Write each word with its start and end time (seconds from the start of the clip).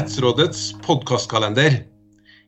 Rettsrådets 0.00 0.60
podkastkalender. 0.80 1.74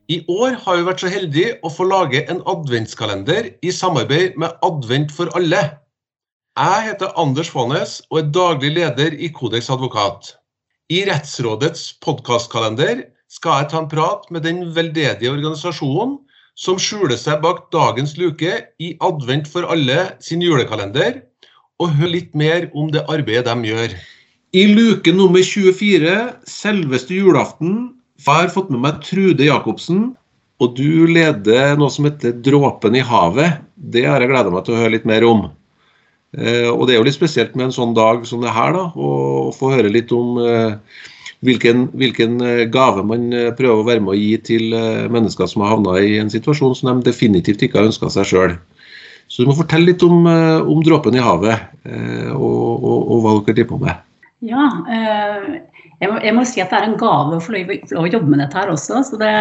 I 0.08 0.22
år 0.30 0.54
har 0.62 0.78
vi 0.78 0.84
vært 0.86 1.02
så 1.02 1.08
heldige 1.12 1.56
å 1.60 1.68
få 1.68 1.84
lage 1.84 2.22
en 2.32 2.38
adventskalender 2.48 3.50
i 3.60 3.72
samarbeid 3.76 4.38
med 4.40 4.54
Advent 4.64 5.12
for 5.12 5.28
alle. 5.36 5.60
Jeg 6.56 6.86
heter 6.86 7.12
Anders 7.20 7.50
Faanes 7.52 7.98
og 8.08 8.22
er 8.22 8.30
daglig 8.32 8.70
leder 8.78 9.18
i 9.20 9.28
Kodeks 9.36 9.68
advokat. 9.74 10.30
I 10.88 11.02
Rettsrådets 11.10 11.82
podkastkalender 12.00 13.04
skal 13.28 13.60
jeg 13.60 13.70
ta 13.74 13.82
en 13.82 13.90
prat 13.92 14.24
med 14.32 14.48
den 14.48 14.64
veldedige 14.72 15.34
organisasjonen 15.34 16.16
som 16.56 16.80
skjuler 16.80 17.20
seg 17.20 17.44
bak 17.44 17.66
dagens 17.74 18.16
luke 18.22 18.62
i 18.80 18.94
Advent 19.04 19.50
for 19.52 19.68
alle 19.68 20.14
sin 20.24 20.40
julekalender, 20.40 21.20
og 21.76 21.92
høre 22.00 22.14
litt 22.16 22.32
mer 22.32 22.70
om 22.72 22.88
det 22.96 23.04
arbeidet 23.12 23.52
de 23.52 23.74
gjør. 23.74 24.00
I 24.52 24.66
luke 24.68 25.08
nummer 25.16 25.40
24, 25.40 26.14
selveste 26.44 27.16
julaften, 27.16 27.76
har 28.26 28.42
jeg 28.42 28.50
fått 28.52 28.68
med 28.68 28.82
meg 28.84 28.98
Trude 29.00 29.46
Jacobsen. 29.46 30.10
Og 30.60 30.74
du 30.76 31.08
leder 31.08 31.72
noe 31.80 31.88
som 31.90 32.04
heter 32.04 32.34
Dråpen 32.44 32.98
i 32.98 33.00
havet. 33.00 33.62
Det 33.80 34.02
har 34.04 34.20
jeg 34.20 34.28
gleda 34.28 34.52
meg 34.52 34.66
til 34.66 34.76
å 34.76 34.82
høre 34.82 34.92
litt 34.92 35.08
mer 35.08 35.24
om. 35.24 35.46
Eh, 36.36 36.68
og 36.68 36.84
det 36.84 36.94
er 36.94 37.00
jo 37.00 37.06
litt 37.08 37.16
spesielt 37.16 37.56
med 37.56 37.70
en 37.70 37.74
sånn 37.78 37.96
dag 37.96 38.28
som 38.28 38.44
det 38.44 38.52
her, 38.52 38.76
da, 38.76 38.84
å 38.92 39.48
få 39.56 39.72
høre 39.72 39.88
litt 39.88 40.12
om 40.12 40.36
eh, 40.44 41.00
hvilken, 41.48 41.88
hvilken, 41.96 42.36
eh, 42.44 42.62
gave 42.76 43.08
man 43.08 43.32
prøver 43.56 43.80
å 43.80 43.88
være 43.88 44.04
med 44.04 44.12
å 44.12 44.20
gi 44.20 44.36
til 44.52 44.78
mennesker 45.16 45.48
som 45.48 45.64
har 45.64 45.78
havna 45.78 45.96
i 46.04 46.18
en 46.20 46.36
situasjon 46.36 46.76
som 46.76 46.92
de 46.92 47.08
definitivt 47.08 47.64
ikke 47.64 47.80
har 47.80 47.88
ønska 47.88 48.12
seg 48.12 48.28
sjøl. 48.28 48.56
Så 49.32 49.40
du 49.40 49.48
må 49.48 49.56
fortelle 49.56 49.94
litt 49.94 50.04
om, 50.04 50.28
om 50.28 50.84
dråpen 50.84 51.16
i 51.16 51.24
havet, 51.24 51.70
og, 52.36 52.72
og, 52.84 52.98
og 53.00 53.22
hva 53.24 53.38
dere 53.40 53.62
driver 53.62 53.70
på 53.72 53.84
med. 53.88 54.08
Ja, 54.42 54.66
eh, 54.90 55.48
jeg, 56.00 56.10
må, 56.10 56.18
jeg, 56.18 56.34
må, 56.34 56.44
si 56.48 56.62
at 56.62 56.72
det 56.72 56.80
er 56.80 56.88
en 56.88 56.98
gave 57.00 57.38
å 57.38 57.42
få 57.42 57.54
lov, 57.54 57.72
å 58.00 58.08
jobbe 58.10 58.32
med 58.32 58.42
dette 58.42 58.58
her 58.58 58.72
også. 58.72 59.02
Så 59.06 59.18
det, 59.20 59.32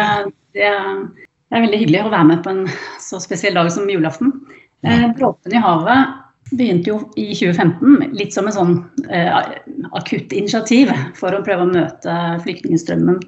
det, 0.54 0.70
det, 0.70 1.54
er 1.56 1.64
veldig 1.66 1.80
hyggelig 1.80 2.04
å 2.04 2.12
være 2.12 2.28
med 2.30 2.42
på 2.44 2.52
en 2.54 2.66
så 3.02 3.18
spesiell 3.22 3.58
dag 3.58 3.70
som 3.74 3.90
julaften. 3.90 4.34
Eh, 4.86 5.08
Dråpen 5.18 5.56
i 5.56 5.62
havet 5.62 6.18
begynte 6.52 6.92
jo 6.92 6.98
i 7.16 7.30
2015 7.32 8.14
litt 8.18 8.34
som 8.34 8.46
en 8.46 8.54
sånn 8.54 8.74
eh, 9.08 9.42
akutt 9.96 10.34
initiativ 10.36 10.92
for 11.16 11.34
å 11.34 11.42
prøve 11.46 11.64
å 11.64 11.72
møte 11.72 12.16
flyktningstrømmen 12.44 13.18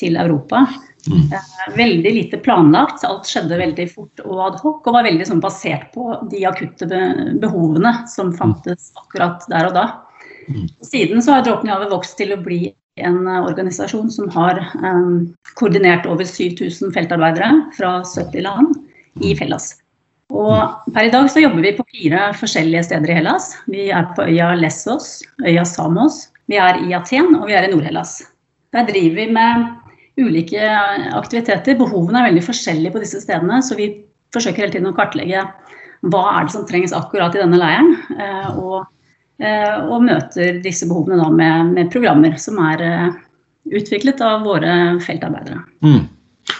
til 0.00 0.16
Europa. 0.18 0.64
Mm. 1.06 1.30
Eh, 1.30 1.48
veldig 1.76 2.14
lite 2.16 2.42
planlagt, 2.42 3.04
alt 3.06 3.28
skjedde 3.28 3.58
veldig 3.60 3.86
fort 3.92 4.22
og 4.26 4.46
adhoc 4.48 4.86
og 4.86 4.96
var 4.96 5.06
veldig 5.06 5.30
sånn, 5.30 5.42
basert 5.44 5.90
på 5.94 6.10
de 6.32 6.42
akutte 6.48 6.90
behovene 7.42 8.00
som 8.10 8.34
fantes 8.34 8.90
akkurat 8.98 9.46
der 9.52 9.70
og 9.70 9.76
da. 9.78 9.88
Mm. 10.50 10.68
Siden 10.82 11.22
så 11.22 11.36
har 11.36 11.44
Dråpen 11.46 11.70
vokst 11.90 12.16
til 12.18 12.34
å 12.34 12.40
bli 12.42 12.72
en 13.00 13.20
eh, 13.26 13.44
organisasjon 13.46 14.10
som 14.12 14.30
har 14.34 14.60
um, 14.82 15.30
koordinert 15.58 16.08
over 16.10 16.26
7000 16.26 16.92
feltarbeidere 16.96 17.52
fra 17.76 18.00
70 18.02 18.44
land 18.46 18.74
i 19.20 19.32
mm. 19.32 19.38
Fellas. 19.38 19.72
Og 20.30 20.90
per 20.94 21.08
i 21.08 21.12
dag 21.12 21.26
så 21.30 21.42
jobber 21.42 21.64
vi 21.66 21.74
på 21.74 21.86
fire 21.90 22.28
forskjellige 22.38 22.84
steder 22.86 23.10
i 23.10 23.16
Hellas. 23.18 23.50
Vi 23.70 23.88
er 23.90 24.06
på 24.14 24.26
øya 24.28 24.52
Lessos, 24.58 25.20
øya 25.42 25.64
Samos, 25.66 26.28
vi 26.50 26.58
er 26.62 26.78
i 26.84 26.94
Aten 26.94 27.34
og 27.38 27.48
vi 27.50 27.56
er 27.58 27.66
i 27.66 27.72
Nord-Hellas. 27.72 28.20
Der 28.74 28.86
driver 28.86 29.18
vi 29.18 29.26
med 29.34 29.66
ulike 30.20 30.62
aktiviteter. 31.18 31.78
Behovene 31.78 32.22
er 32.22 32.30
veldig 32.30 32.46
forskjellige 32.46 32.94
på 32.94 33.02
disse 33.02 33.22
stedene, 33.24 33.58
så 33.62 33.74
vi 33.78 33.90
forsøker 34.34 34.66
hele 34.66 34.74
tiden 34.76 34.90
å 34.90 34.94
kartlegge 34.94 35.42
hva 36.10 36.22
er 36.36 36.46
det 36.46 36.54
som 36.54 36.66
trengs 36.68 36.94
akkurat 36.96 37.34
i 37.34 37.42
denne 37.42 37.58
leiren. 37.58 37.96
Eh, 38.14 38.50
og 38.54 38.86
Eh, 38.90 38.99
og 39.40 40.02
møter 40.04 40.58
disse 40.60 40.84
behovene 40.88 41.30
med, 41.32 41.74
med 41.76 41.92
programmer 41.92 42.34
som 42.40 42.58
er 42.60 42.82
eh, 42.84 43.18
utviklet 43.70 44.20
av 44.24 44.44
våre 44.44 45.00
feltarbeidere. 45.04 45.62
Mm. 45.84 46.08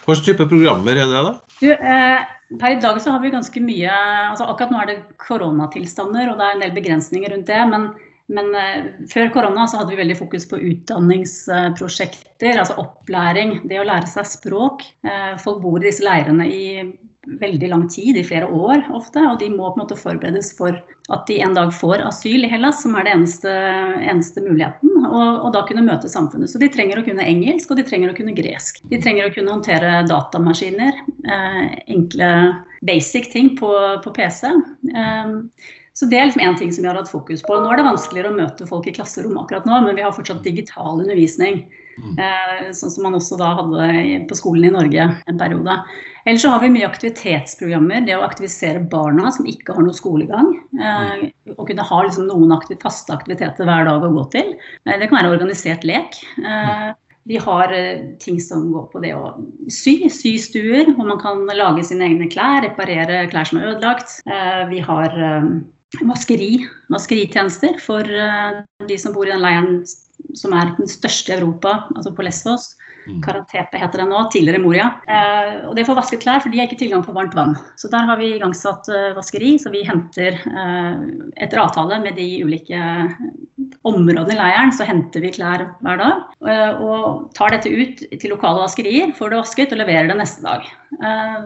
Hva 0.05 0.15
slags 0.15 0.27
type 0.27 0.47
programmer 0.51 0.99
er 0.99 1.09
det, 1.09 1.25
da? 1.27 1.33
Du, 1.61 1.71
eh, 1.73 2.21
per 2.61 2.77
i 2.77 2.81
dag 2.83 3.01
så 3.03 3.15
har 3.15 3.21
vi 3.23 3.33
ganske 3.33 3.63
mye 3.63 3.97
altså 4.31 4.47
Akkurat 4.51 4.73
nå 4.73 4.79
er 4.83 4.89
det 4.91 5.01
koronatilstander, 5.23 6.31
og 6.31 6.39
det 6.39 6.47
er 6.47 6.57
en 6.57 6.65
del 6.65 6.77
begrensninger 6.77 7.35
rundt 7.35 7.51
det. 7.51 7.61
Men, 7.73 7.89
men 8.31 8.47
eh, 8.59 8.89
før 9.13 9.31
korona 9.35 9.67
så 9.69 9.81
hadde 9.81 9.95
vi 9.95 10.03
veldig 10.03 10.19
fokus 10.21 10.49
på 10.51 10.61
utdanningsprosjekter, 10.73 12.55
altså 12.57 12.79
opplæring. 12.83 13.61
Det 13.71 13.81
å 13.81 13.87
lære 13.89 14.11
seg 14.11 14.29
språk. 14.29 14.87
Eh, 15.07 15.33
folk 15.43 15.63
bor 15.65 15.81
i 15.81 15.89
disse 15.89 16.07
leirene 16.07 16.49
i 16.51 16.65
veldig 17.27 17.69
lang 17.69 17.89
tid, 17.89 18.17
i 18.17 18.25
flere 18.25 18.49
år 18.49 18.87
ofte. 18.97 19.23
Og 19.29 19.39
de 19.41 19.51
må 19.53 19.69
på 19.69 19.79
en 19.79 19.83
måte 19.85 19.99
forberedes 19.99 20.53
for 20.57 20.79
at 21.11 21.27
de 21.29 21.41
en 21.43 21.57
dag 21.57 21.73
får 21.75 22.05
asyl 22.07 22.47
i 22.47 22.51
Hellas, 22.51 22.83
som 22.85 22.95
er 22.97 23.07
den 23.07 23.21
eneste, 23.21 23.53
eneste 24.01 24.45
muligheten. 24.45 24.93
Og, 25.09 25.43
og, 25.43 25.51
da 25.57 25.65
kunne 25.69 25.85
møte 25.87 26.11
samfunnet. 26.11 26.53
Så 26.53 26.61
de 26.63 26.71
trenger 26.73 27.01
å 27.01 27.05
kunne 27.07 27.27
engelsk, 27.27 27.73
og 27.73 27.81
de 27.81 27.87
trenger 27.89 28.13
å 28.13 28.17
kunne 28.17 28.37
gresk. 28.37 28.81
De 28.93 29.01
trenger 29.03 29.29
å 29.29 29.35
kunne 29.35 29.53
håndtere 29.59 30.01
datamaskiner. 30.09 31.03
Eh, 31.27 31.61
enkle 31.93 32.31
basic 32.87 33.29
ting 33.35 33.53
på, 33.59 33.75
på 34.05 34.15
PC. 34.17 34.49
Eh, 34.95 35.37
så 36.01 36.07
det 36.09 36.17
er 36.17 36.31
liksom 36.31 36.47
én 36.47 36.57
ting 36.57 36.73
som 36.73 36.87
vi 36.87 36.89
har 36.89 36.97
hatt 36.97 37.11
fokus 37.11 37.43
på. 37.45 37.59
Nå 37.61 37.69
er 37.73 37.81
det 37.81 37.89
vanskeligere 37.91 38.33
å 38.33 38.39
møte 38.39 38.69
folk 38.69 38.87
i 38.89 38.95
klasserom 38.97 39.37
akkurat 39.37 39.67
nå, 39.69 39.83
men 39.85 39.99
vi 39.99 40.07
har 40.07 40.15
fortsatt 40.17 40.47
digital 40.47 41.03
undervisning. 41.03 41.67
Mm. 41.99 42.15
Eh, 42.19 42.71
sånn 42.77 42.93
som 42.95 43.07
man 43.07 43.17
også 43.19 43.39
da 43.41 43.51
hadde 43.59 43.89
på 44.31 44.39
skolen 44.39 44.71
i 44.71 44.75
Norge 44.75 45.07
en 45.11 45.41
periode. 45.41 45.77
Ellers 46.25 46.45
så 46.45 46.53
har 46.53 46.63
vi 46.63 46.73
mye 46.75 46.89
aktivitetsprogrammer. 46.89 48.07
Det 48.07 48.17
å 48.17 48.25
aktivisere 48.27 48.83
barna 48.93 49.33
som 49.35 49.49
ikke 49.51 49.77
har 49.77 49.85
noe 49.87 49.97
skolegang. 49.97 50.55
Eh, 50.79 51.29
å 51.57 51.67
kunne 51.69 51.87
ha 51.91 52.01
liksom 52.07 52.29
noen 52.31 52.55
aktiv 52.57 52.81
faste 52.83 53.15
aktiviteter 53.15 53.69
hver 53.69 53.89
dag 53.89 54.07
å 54.07 54.13
gå 54.17 54.27
til. 54.37 54.55
Eh, 54.87 54.97
det 54.97 55.11
kan 55.11 55.21
være 55.21 55.37
organisert 55.37 55.87
lek. 55.89 56.21
Vi 57.29 57.37
har 57.37 57.73
ting 58.19 58.39
som 58.41 58.71
går 58.73 58.87
på 58.91 59.01
det 59.05 59.11
å 59.15 59.35
sy, 59.71 60.09
systuer, 60.11 60.89
hvor 60.97 61.05
man 61.07 61.21
kan 61.21 61.45
lage 61.53 61.85
sine 61.87 62.07
egne 62.09 62.31
klær, 62.33 62.65
reparere 62.65 63.27
klær 63.31 63.47
som 63.47 63.61
er 63.61 63.69
ødelagt. 63.75 64.17
Vi 64.73 64.81
har 64.83 65.15
vaskeri, 66.09 66.65
vaskeritjenester 66.91 67.77
for 67.85 68.09
de 68.89 68.99
som 68.99 69.15
bor 69.15 69.29
i 69.29 69.35
den 69.35 69.45
leiren 69.45 69.83
som 70.39 70.55
er 70.57 70.75
den 70.79 70.91
største 70.91 71.33
i 71.33 71.39
Europa, 71.39 71.87
altså 71.97 72.13
på 72.15 72.25
Lesvos. 72.27 72.75
Mm. 73.07 73.21
Karatepe 73.25 73.81
heter 73.81 74.03
det 74.03 74.09
nå, 74.11 74.21
tidligere 74.33 74.61
Moria. 74.63 74.89
Eh, 75.09 75.53
og 75.71 75.77
det 75.79 75.87
får 75.89 75.99
vasket 75.99 76.23
klær, 76.25 76.43
for 76.45 76.53
de 76.53 76.61
har 76.61 76.69
ikke 76.69 76.81
tilgang 76.83 77.05
på 77.07 77.15
varmt 77.17 77.37
vann. 77.39 77.57
Så 77.81 77.91
der 77.93 78.07
har 78.09 78.21
vi 78.21 78.35
igangsatt 78.37 78.91
uh, 78.93 79.13
vaskeri, 79.17 79.55
så 79.59 79.73
vi 79.73 79.83
henter 79.89 80.37
uh, 80.45 81.01
etter 81.41 81.63
avtale 81.63 82.01
med 82.05 82.19
de 82.21 82.29
ulike 82.45 82.81
områdene 83.89 84.35
i 84.35 84.37
leiren, 84.37 84.73
så 84.77 84.85
henter 84.85 85.23
vi 85.25 85.33
klær 85.33 85.65
hver 85.81 86.01
dag. 86.01 86.27
Uh, 86.45 86.83
og 86.85 87.31
tar 87.37 87.55
dette 87.55 87.71
ut 87.71 88.03
til 88.21 88.33
lokale 88.33 88.65
vaskerier, 88.65 89.15
får 89.17 89.33
det 89.33 89.41
vasket 89.41 89.75
og 89.75 89.81
leverer 89.81 90.11
det 90.11 90.21
neste 90.21 90.45
dag. 90.45 90.69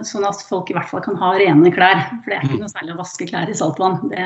sånn 0.09 0.25
at 0.25 0.41
folk 0.49 0.71
i 0.71 0.75
hvert 0.75 0.89
fall 0.89 1.03
kan 1.05 1.19
ha 1.21 1.34
rene 1.37 1.71
klær. 1.71 1.99
For 2.25 2.33
det 2.33 2.37
er 2.39 2.47
ikke 2.47 2.56
mm. 2.56 2.62
noe 2.65 2.73
særlig 2.73 2.94
å 2.94 3.00
vaske 3.03 3.27
klær 3.28 3.50
i 3.53 3.56
saltvann. 3.59 3.99
Det, 4.09 4.23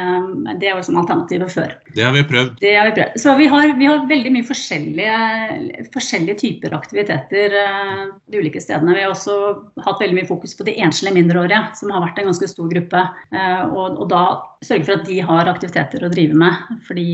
det 0.62 0.74
var 0.76 0.84
sånn 0.86 1.00
alternativet 1.00 1.52
før. 1.52 1.72
Det 1.96 2.04
har 2.06 2.14
vi 2.14 2.22
prøvd. 2.30 2.52
Det 2.62 2.74
har 2.76 2.86
vi 2.88 2.94
prøvd. 3.00 3.18
Så 3.24 3.34
vi 3.40 3.48
har, 3.50 3.72
vi 3.80 3.88
har 3.90 4.06
veldig 4.08 4.32
mye 4.36 4.46
forskjellige, 4.46 5.88
forskjellige 5.96 6.38
typer 6.44 6.76
aktiviteter 6.78 7.56
uh, 7.58 8.04
de 8.30 8.44
ulike 8.44 8.62
stedene. 8.62 8.94
Vi 8.94 9.04
har 9.04 9.12
også 9.12 9.36
hatt 9.84 10.04
veldig 10.04 10.20
mye 10.20 10.30
fokus 10.30 10.54
på 10.56 10.68
de 10.70 10.78
enslige 10.86 11.18
mindreårige, 11.18 11.60
som 11.80 11.92
har 11.92 12.06
vært 12.06 12.22
en 12.22 12.30
ganske 12.30 12.52
stor 12.54 12.70
gruppe. 12.70 13.04
Og, 13.34 13.98
og, 13.98 14.06
da 14.10 14.22
sørge 14.66 14.88
for 14.88 14.98
at 14.98 15.06
de 15.06 15.20
har 15.22 15.50
aktiviteter 15.50 16.02
å 16.02 16.10
drive 16.12 16.36
med, 16.38 16.76
fordi 16.88 17.06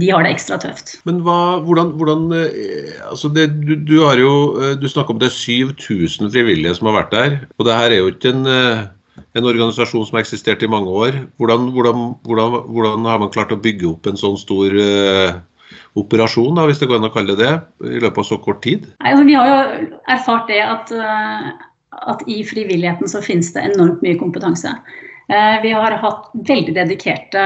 de 0.00 0.10
har 0.12 0.26
det 0.26 0.34
ekstra 0.34 0.60
tøft. 0.60 0.94
Men 1.08 1.22
hva, 1.26 1.58
hvordan, 1.64 1.94
hvordan 2.00 2.28
uh, 2.34 2.94
altså 3.08 3.32
det, 3.32 3.48
du, 3.64 3.74
du, 3.78 3.98
har 4.04 4.20
jo, 4.20 4.32
du 4.80 4.88
snakker 4.90 5.16
om 5.16 5.20
det 5.22 5.30
er 5.30 5.36
7000 5.38 6.32
frivillige 6.34 6.76
som 6.78 6.90
har 6.90 7.02
vært 7.02 7.14
der. 7.16 7.38
og 7.58 7.68
det 7.68 7.76
her 7.76 7.94
er 7.94 8.02
jo 8.02 8.14
ikke 8.14 8.34
en 8.36 8.48
en 9.36 9.46
organisasjon 9.46 10.06
som 10.06 10.16
har 10.16 10.24
eksistert 10.24 10.62
i 10.64 10.70
mange 10.70 10.90
år. 10.90 11.16
Hvordan, 11.38 11.68
hvordan, 11.74 12.04
hvordan, 12.26 12.54
hvordan, 12.72 13.06
har 13.06 13.20
man 13.20 13.32
klart 13.34 13.52
å 13.52 13.60
bygge 13.60 13.90
opp 13.90 14.08
en 14.08 14.18
sånn 14.18 14.38
stor 14.40 14.74
uh, 14.74 15.36
operasjon, 15.98 16.54
da, 16.56 16.66
hvis 16.68 16.80
det 16.80 16.88
går 16.90 17.00
an 17.00 17.08
å 17.10 17.14
kalle 17.14 17.36
det 17.38 17.46
det, 17.46 17.52
i 17.96 18.00
løpet 18.02 18.22
av 18.22 18.28
så 18.28 18.38
kort 18.42 18.62
tid? 18.66 18.86
Nei, 19.02 19.12
altså, 19.12 19.26
vi 19.28 19.36
har 19.38 19.50
jo 19.50 19.60
erfart 20.14 20.50
det 20.50 20.60
at, 20.64 20.92
eh, 20.94 21.46
at 22.12 22.24
i 22.30 22.40
frivilligheten 22.46 23.10
så 23.10 23.22
finnes 23.24 23.50
det 23.54 23.64
enormt 23.72 24.02
mye 24.04 24.18
kompetanse. 24.20 24.72
Eh, 25.30 25.56
vi 25.62 25.70
har 25.76 25.94
hatt 26.02 26.30
veldig 26.34 26.74
dedikerte 26.74 27.42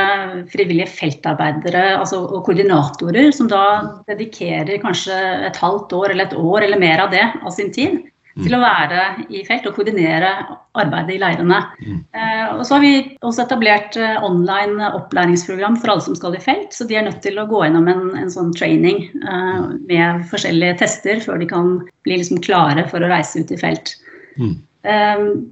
frivillige 0.53 0.89
feltarbeidere 0.89 1.85
altså, 1.99 2.23
og 2.25 2.47
koordinatorer 2.47 3.29
som 3.37 3.51
da 3.51 3.65
dedikerer 4.09 4.81
kanskje 4.83 5.19
et 5.51 5.61
halvt 5.61 5.93
år 5.93 6.15
eller 6.15 6.31
et 6.31 6.37
år 6.39 6.65
eller 6.65 6.81
mer 6.81 7.05
av 7.05 7.13
det 7.13 7.27
av 7.43 7.53
sin 7.53 7.73
tid 7.75 8.01
til 8.43 8.57
å 8.57 8.63
være 8.63 9.03
i 9.31 9.45
felt 9.47 9.67
og 9.69 9.77
koordinere 9.77 10.31
arbeidet 10.75 11.15
i 11.15 11.21
leirene. 11.23 11.61
Mm. 11.85 12.01
Eh, 12.19 12.47
og 12.57 12.65
så 12.67 12.77
har 12.77 12.83
vi 12.83 12.95
også 13.23 13.45
etablert 13.45 13.99
eh, 14.01 14.17
online 14.27 14.89
opplæringsprogram 14.99 15.79
for 15.79 15.93
alle 15.93 16.07
som 16.09 16.17
skal 16.19 16.35
i 16.35 16.43
felt. 16.43 16.75
Så 16.75 16.89
de 16.89 16.99
er 16.99 17.07
nødt 17.07 17.21
til 17.23 17.39
å 17.39 17.47
gå 17.51 17.63
gjennom 17.63 17.87
en, 17.91 18.05
en 18.19 18.33
sånn 18.33 18.51
training 18.57 19.05
eh, 19.23 19.61
med 19.87 20.25
forskjellige 20.33 20.81
tester 20.83 21.23
før 21.23 21.39
de 21.43 21.51
kan 21.53 21.77
bli 22.07 22.19
liksom 22.19 22.43
klare 22.45 22.89
for 22.91 23.05
å 23.05 23.13
reise 23.13 23.45
ut 23.45 23.55
i 23.55 23.61
felt. 23.61 23.95
Mm. 24.41 24.57
Um, 24.85 25.47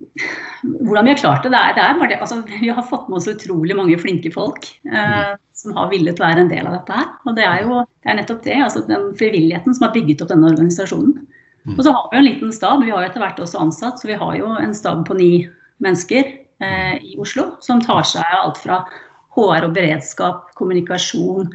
hvordan 0.61 1.07
vi 1.07 1.13
har 1.15 1.21
klart 1.23 1.47
det, 1.47 1.55
det 1.55 1.61
er, 1.61 1.77
det 1.77 1.85
er 1.87 2.01
bare 2.01 2.11
det. 2.11 2.19
Altså, 2.21 2.43
vi 2.51 2.69
har 2.69 2.85
fått 2.85 3.09
med 3.09 3.17
oss 3.17 3.31
utrolig 3.33 3.77
mange 3.79 3.97
flinke 4.01 4.33
folk 4.35 4.67
eh, 4.85 5.33
som 5.57 5.73
har 5.79 5.89
villet 5.93 6.21
være 6.21 6.45
en 6.45 6.51
del 6.51 6.69
av 6.69 6.77
dette 6.77 6.99
her. 6.99 7.09
Og 7.25 7.39
det 7.39 7.47
er 7.49 7.65
jo 7.65 7.81
det 7.81 8.13
er 8.13 8.19
nettopp 8.19 8.43
det, 8.45 8.59
altså 8.61 8.85
den 8.89 9.09
frivilligheten 9.17 9.77
som 9.77 9.87
har 9.87 9.95
bygget 9.97 10.25
opp 10.25 10.33
denne 10.35 10.53
organisasjonen. 10.53 11.17
Mm. 11.65 11.79
Og 11.79 11.83
så 11.87 11.95
har 11.95 12.11
vi 12.11 12.19
jo 12.19 12.23
en 12.23 12.29
liten 12.29 12.53
stab. 12.55 12.85
Vi 12.85 12.93
har 12.93 13.05
jo 13.05 13.09
etter 13.09 13.25
hvert 13.25 13.41
også 13.41 13.63
ansatt, 13.63 14.03
så 14.03 14.11
vi 14.11 14.21
har 14.21 14.37
jo 14.37 14.53
en 14.59 14.77
stab 14.77 15.05
på 15.09 15.17
ni 15.17 15.31
mennesker 15.83 16.29
eh, 16.63 16.97
i 17.01 17.17
Oslo 17.23 17.55
som 17.65 17.81
tar 17.83 18.05
seg 18.09 18.27
av 18.27 18.51
alt 18.51 18.61
fra 18.61 18.83
HR 19.33 19.69
og 19.71 19.77
beredskap, 19.79 20.51
kommunikasjon, 20.59 21.49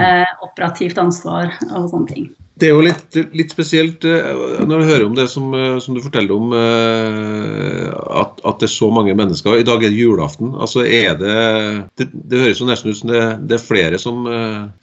eh, 0.00 0.30
operativt 0.42 0.98
ansvar 0.98 1.54
og 1.70 1.90
sånne 1.92 2.10
ting. 2.10 2.30
Det 2.60 2.68
er 2.68 2.74
jo 2.74 2.84
litt, 2.84 3.16
litt, 3.32 3.52
spesielt 3.54 4.04
eh, 4.04 4.26
når 4.68 4.82
du 4.82 4.88
hører 4.88 5.04
om 5.06 5.14
det 5.16 5.26
som, 5.32 5.48
eh, 5.56 5.78
som 5.80 5.96
du 5.96 6.02
forteller 6.04 6.34
om, 6.36 6.52
eh, 6.52 7.86
at, 8.20 8.36
at, 8.44 8.60
det 8.60 8.68
er 8.68 8.74
så 8.74 8.90
mange 8.92 9.14
mennesker. 9.16 9.56
I 9.56 9.66
dag 9.66 9.80
er 9.80 9.88
det 9.88 9.96
julaften. 10.00 10.52
altså 10.60 10.84
er 10.84 11.16
Det 11.20 11.36
det, 11.96 12.08
det 12.12 12.42
høres 12.42 12.60
jo 12.60 12.68
nesten 12.68 12.92
ut 12.92 13.00
som 13.00 13.12
det, 13.12 13.24
det 13.48 13.56
er 13.56 13.64
flere 13.64 14.00
som, 14.00 14.28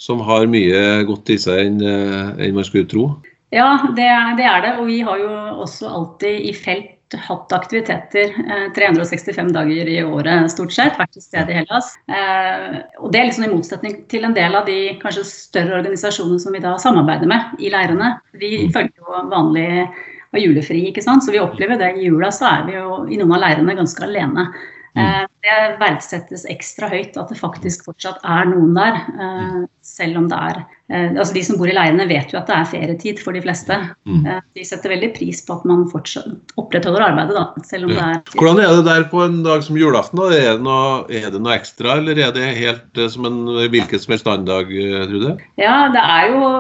som, 0.01 0.24
har 0.25 0.50
mye 0.50 1.03
godt 1.07 1.29
i 1.29 1.38
seg 1.41 1.68
enn, 1.68 1.81
enn 1.85 2.57
man 2.57 2.65
skulle 2.65 2.89
tro. 2.89 3.12
Ja, 3.53 3.77
det, 3.95 4.09
det 4.39 4.47
er 4.50 4.63
det. 4.65 4.74
Og 4.81 4.89
vi 4.89 5.00
har 5.06 5.21
jo 5.21 5.29
også 5.63 5.91
alltid 5.94 6.50
i 6.50 6.53
felt 6.57 6.97
hatt 7.15 7.54
aktiviteter 7.56 8.33
365 8.75 9.39
eh, 9.39 9.51
dager 9.56 9.89
i 9.89 10.04
året 10.04 10.51
stort 10.51 10.74
sett, 10.75 10.98
vært 11.00 11.13
til 11.15 11.24
stede 11.24 11.54
i 11.54 11.59
Hellas. 11.62 11.94
Eh, 12.12 12.77
og 13.00 13.13
det 13.13 13.21
er 13.21 13.30
liksom 13.30 13.48
i 13.48 13.51
motsetning 13.54 13.98
til 14.12 14.27
en 14.27 14.36
del 14.36 14.57
av 14.57 14.68
de 14.68 14.98
kanskje 15.01 15.25
større 15.30 15.80
organisasjonene 15.80 16.42
som 16.44 16.56
vi 16.56 16.63
da 16.63 16.75
samarbeider 16.81 17.30
med 17.31 17.63
i 17.63 17.71
leirene. 17.74 18.18
Vi 18.36 18.51
mm. 18.65 18.74
følger 18.75 19.04
jo 19.04 19.25
vanlig 19.31 19.69
av 20.33 20.42
julefri, 20.42 20.83
ikke 20.89 21.06
sant. 21.06 21.24
Så 21.24 21.36
vi 21.36 21.44
opplever 21.44 21.80
det 21.80 21.94
i 21.95 22.09
jula, 22.09 22.31
så 22.36 22.50
er 22.51 22.68
vi 22.68 22.75
jo 22.75 23.04
i 23.07 23.19
noen 23.21 23.38
av 23.38 23.45
leirene 23.45 23.77
ganske 23.80 24.03
alene. 24.07 24.50
Mm. 24.98 25.06
Eh, 25.06 25.26
det 25.46 25.58
verdsettes 25.80 26.46
ekstra 26.50 26.90
høyt 26.92 27.18
at 27.20 27.30
det 27.32 27.40
faktisk 27.40 27.86
fortsatt 27.88 28.24
er 28.26 28.50
noen 28.50 28.74
der. 28.78 28.98
Eh, 29.14 29.62
selv 29.86 30.24
om 30.24 30.28
det 30.32 30.42
er 30.50 30.66
altså 30.88 31.34
De 31.36 31.42
som 31.44 31.58
bor 31.60 31.68
i 31.68 31.74
leirene 31.76 32.06
vet 32.08 32.32
jo 32.32 32.38
at 32.40 32.48
det 32.48 32.56
er 32.56 32.68
ferietid 32.72 33.18
for 33.20 33.36
de 33.36 33.42
fleste. 33.44 33.76
Mm. 34.08 34.22
De 34.56 34.64
setter 34.64 34.94
veldig 34.94 35.10
pris 35.18 35.42
på 35.44 35.58
at 35.58 35.66
man 35.68 35.82
fortsatt 35.92 36.54
opprettholder 36.56 37.04
arbeidet, 37.10 37.36
da. 37.36 37.66
Selv 37.68 37.90
om 37.90 37.92
det 37.92 38.06
er 38.06 38.22
Hvordan 38.32 38.62
er 38.64 38.72
det 38.72 38.86
der 38.88 39.04
på 39.12 39.26
en 39.26 39.42
dag 39.44 39.66
som 39.68 39.76
julaften? 39.76 40.22
da? 40.22 40.30
Er 40.32 40.56
det 40.56 40.64
noe, 40.64 41.02
er 41.12 41.28
det 41.34 41.42
noe 41.44 41.58
ekstra, 41.58 41.98
eller 42.00 42.22
er 42.24 42.32
det 42.32 42.54
helt 42.56 43.02
som 43.12 43.28
en 43.28 43.42
hvilken 43.68 44.00
som 44.00 44.16
helst 44.16 44.32
annen 44.32 44.48
dag, 44.48 44.72
Trude? 45.12 45.36
Ja, 45.60 45.76
det 45.92 46.06
er 46.08 46.32
jo 46.32 46.54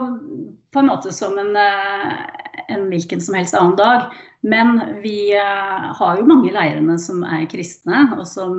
på 0.75 0.83
en 0.83 0.91
måte 0.91 1.15
som 1.15 1.39
en, 1.39 1.55
en 1.55 2.87
hvilken 2.91 3.23
som 3.23 3.39
helst 3.39 3.55
annen 3.55 3.79
dag. 3.79 4.11
Men 4.41 4.81
vi 5.01 5.33
uh, 5.37 5.93
har 5.97 6.17
jo 6.19 6.25
mange 6.29 6.51
leirene 6.53 6.97
som 7.01 7.23
er 7.25 7.47
kristne, 7.49 8.05
og 8.17 8.25
som 8.29 8.57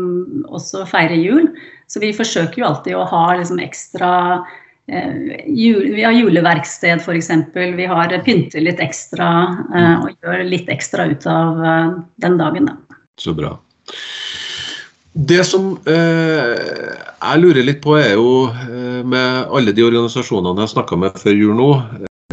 også 0.48 0.84
feirer 0.90 1.18
jul. 1.18 1.52
Så 1.88 2.02
vi 2.02 2.14
forsøker 2.16 2.60
jo 2.60 2.66
alltid 2.68 2.96
å 2.98 3.06
ha 3.08 3.22
liksom, 3.38 3.60
ekstra 3.62 4.10
uh, 4.42 5.14
jul, 5.46 5.94
Vi 5.94 6.04
har 6.04 6.16
juleverksted 6.16 7.04
f.eks. 7.04 7.30
Vi 7.54 7.88
har 7.88 8.16
pynter 8.26 8.64
litt 8.64 8.82
ekstra 8.82 9.30
uh, 9.70 9.94
og 10.02 10.10
gjør 10.18 10.44
litt 10.48 10.68
ekstra 10.72 11.08
ut 11.12 11.28
av 11.30 11.62
den 12.16 12.40
dagen. 12.40 12.72
Da. 12.72 12.98
Så 13.18 13.36
bra. 13.38 13.54
Det 15.18 15.40
som 15.42 15.72
jeg 15.82 17.40
lurer 17.42 17.64
litt 17.64 17.80
på, 17.82 17.96
er 17.98 18.12
jo 18.14 18.52
med 19.08 19.48
alle 19.50 19.72
de 19.74 19.82
organisasjonene 19.82 20.62
jeg 20.62 20.70
snakka 20.76 20.98
med 21.00 21.16
før 21.18 21.34
jul 21.34 21.56
nå, 21.58 21.70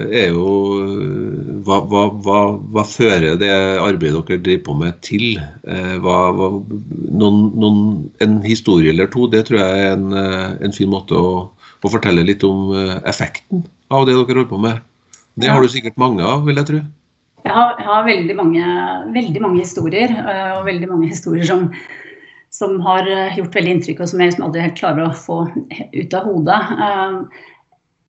er 0.03 0.35
jo 0.35 1.24
hva, 1.65 1.79
hva, 1.89 2.03
hva, 2.23 2.39
hva, 2.73 2.83
fører 2.87 3.37
det 3.41 3.51
arbeidet 3.81 4.21
dere 4.27 4.41
driver 4.45 4.63
på 4.67 4.75
med 4.81 4.99
til? 5.05 5.39
Eh, 5.67 5.95
noen, 6.01 7.39
noen, 7.55 7.79
en 8.23 8.35
historie 8.45 8.93
eller 8.93 9.09
to, 9.13 9.27
det 9.31 9.45
tror 9.47 9.61
jeg 9.61 9.85
er 9.85 9.95
en, 9.95 10.11
eh, 10.19 10.51
en 10.67 10.75
fin 10.75 10.91
måte 10.91 11.17
å, 11.17 11.31
å, 11.49 11.91
fortelle 11.91 12.25
litt 12.27 12.45
om 12.47 12.69
eh, 12.77 12.97
effekten 13.09 13.65
av 13.93 14.05
det 14.05 14.13
dere 14.13 14.27
holder 14.27 14.51
på 14.51 14.61
med. 14.61 14.83
Det 15.41 15.51
har 15.51 15.61
du 15.61 15.71
sikkert 15.71 15.97
mange 15.99 16.23
av, 16.23 16.45
vil 16.47 16.61
jeg 16.61 16.69
tro? 16.69 16.83
Jeg 17.45 17.53
har, 17.53 17.73
jeg 17.77 17.89
har 17.89 18.05
veldig, 18.07 18.35
mange, 18.37 18.69
veldig, 19.13 19.41
mange, 19.43 19.61
historier, 19.61 20.13
og 20.55 20.63
veldig 20.65 20.87
mange 20.89 21.09
historier 21.11 21.45
som, 21.45 21.67
som 22.55 22.79
har 22.81 23.05
gjort 23.35 23.57
veldig 23.57 23.75
inntrykk, 23.75 23.99
og 24.01 24.09
som 24.09 24.23
jeg 24.23 24.31
liksom 24.31 24.47
aldri 24.47 24.63
helt 24.63 24.79
klarer 24.79 25.03
å 25.05 25.17
få 25.19 25.41
ut 25.93 26.15
av 26.17 26.31
hodet. 26.31 26.61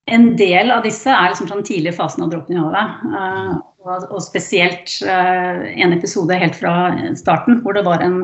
En 0.06 0.36
del 0.38 0.70
av 0.70 0.84
disse 0.86 1.10
er 1.10 1.32
liksom 1.32 1.48
sånn 1.50 1.64
tidlig 1.66 1.96
fasen 1.96 2.22
av 2.22 2.30
dråpen 2.30 2.54
i 2.54 2.60
havet. 2.60 3.06
Uh, 3.10 3.56
og, 3.86 4.20
spesielt 4.22 4.92
uh, 5.06 5.64
en 5.66 5.94
episode 5.96 6.36
helt 6.38 6.58
fra 6.58 6.74
starten 7.18 7.58
hvor 7.64 7.74
det 7.74 7.82
var 7.86 8.04
en, 8.04 8.20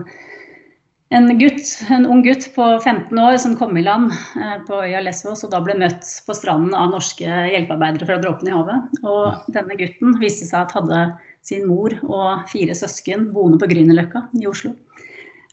en, 1.15 1.27
gutt, 1.41 1.65
en 1.91 2.07
ung 2.07 2.23
gutt 2.23 2.47
på 2.55 2.69
15 2.85 3.19
år 3.19 3.39
som 3.43 3.57
kom 3.59 3.75
i 3.79 3.83
land 3.83 4.15
uh, 4.39 4.61
på 4.69 4.79
øya 4.85 5.03
Lesvos 5.03 5.43
og 5.43 5.51
da 5.55 5.59
ble 5.65 5.75
møtt 5.81 6.07
på 6.27 6.37
stranden 6.39 6.77
av 6.79 6.95
norske 6.95 7.27
hjelpearbeidere 7.27 8.07
fra 8.13 8.21
dråpen 8.23 8.53
i 8.53 8.55
havet. 8.55 9.03
Og 9.03 9.51
denne 9.59 9.79
gutten 9.81 10.15
viste 10.23 10.47
seg 10.47 10.69
at 10.69 10.77
hadde 10.79 11.03
sin 11.43 11.67
mor 11.67 11.99
og 12.07 12.47
fire 12.53 12.79
søsken 12.79 13.33
boende 13.35 13.59
på 13.59 13.71
Grünerløkka 13.75 14.29
i 14.39 14.47
Oslo. 14.47 14.77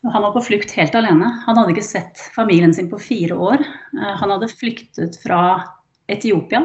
Og 0.06 0.14
han 0.14 0.24
var 0.24 0.38
på 0.38 0.46
flukt 0.46 0.78
helt 0.78 0.94
alene. 0.96 1.34
Han 1.48 1.58
hadde 1.58 1.74
ikke 1.74 1.90
sett 1.90 2.22
familien 2.38 2.72
sin 2.76 2.88
på 2.88 3.02
fire 3.02 3.36
år. 3.36 3.66
Han 4.22 4.32
hadde 4.32 4.48
flyktet 4.54 5.18
fra 5.20 5.42
Etiopia. 6.10 6.64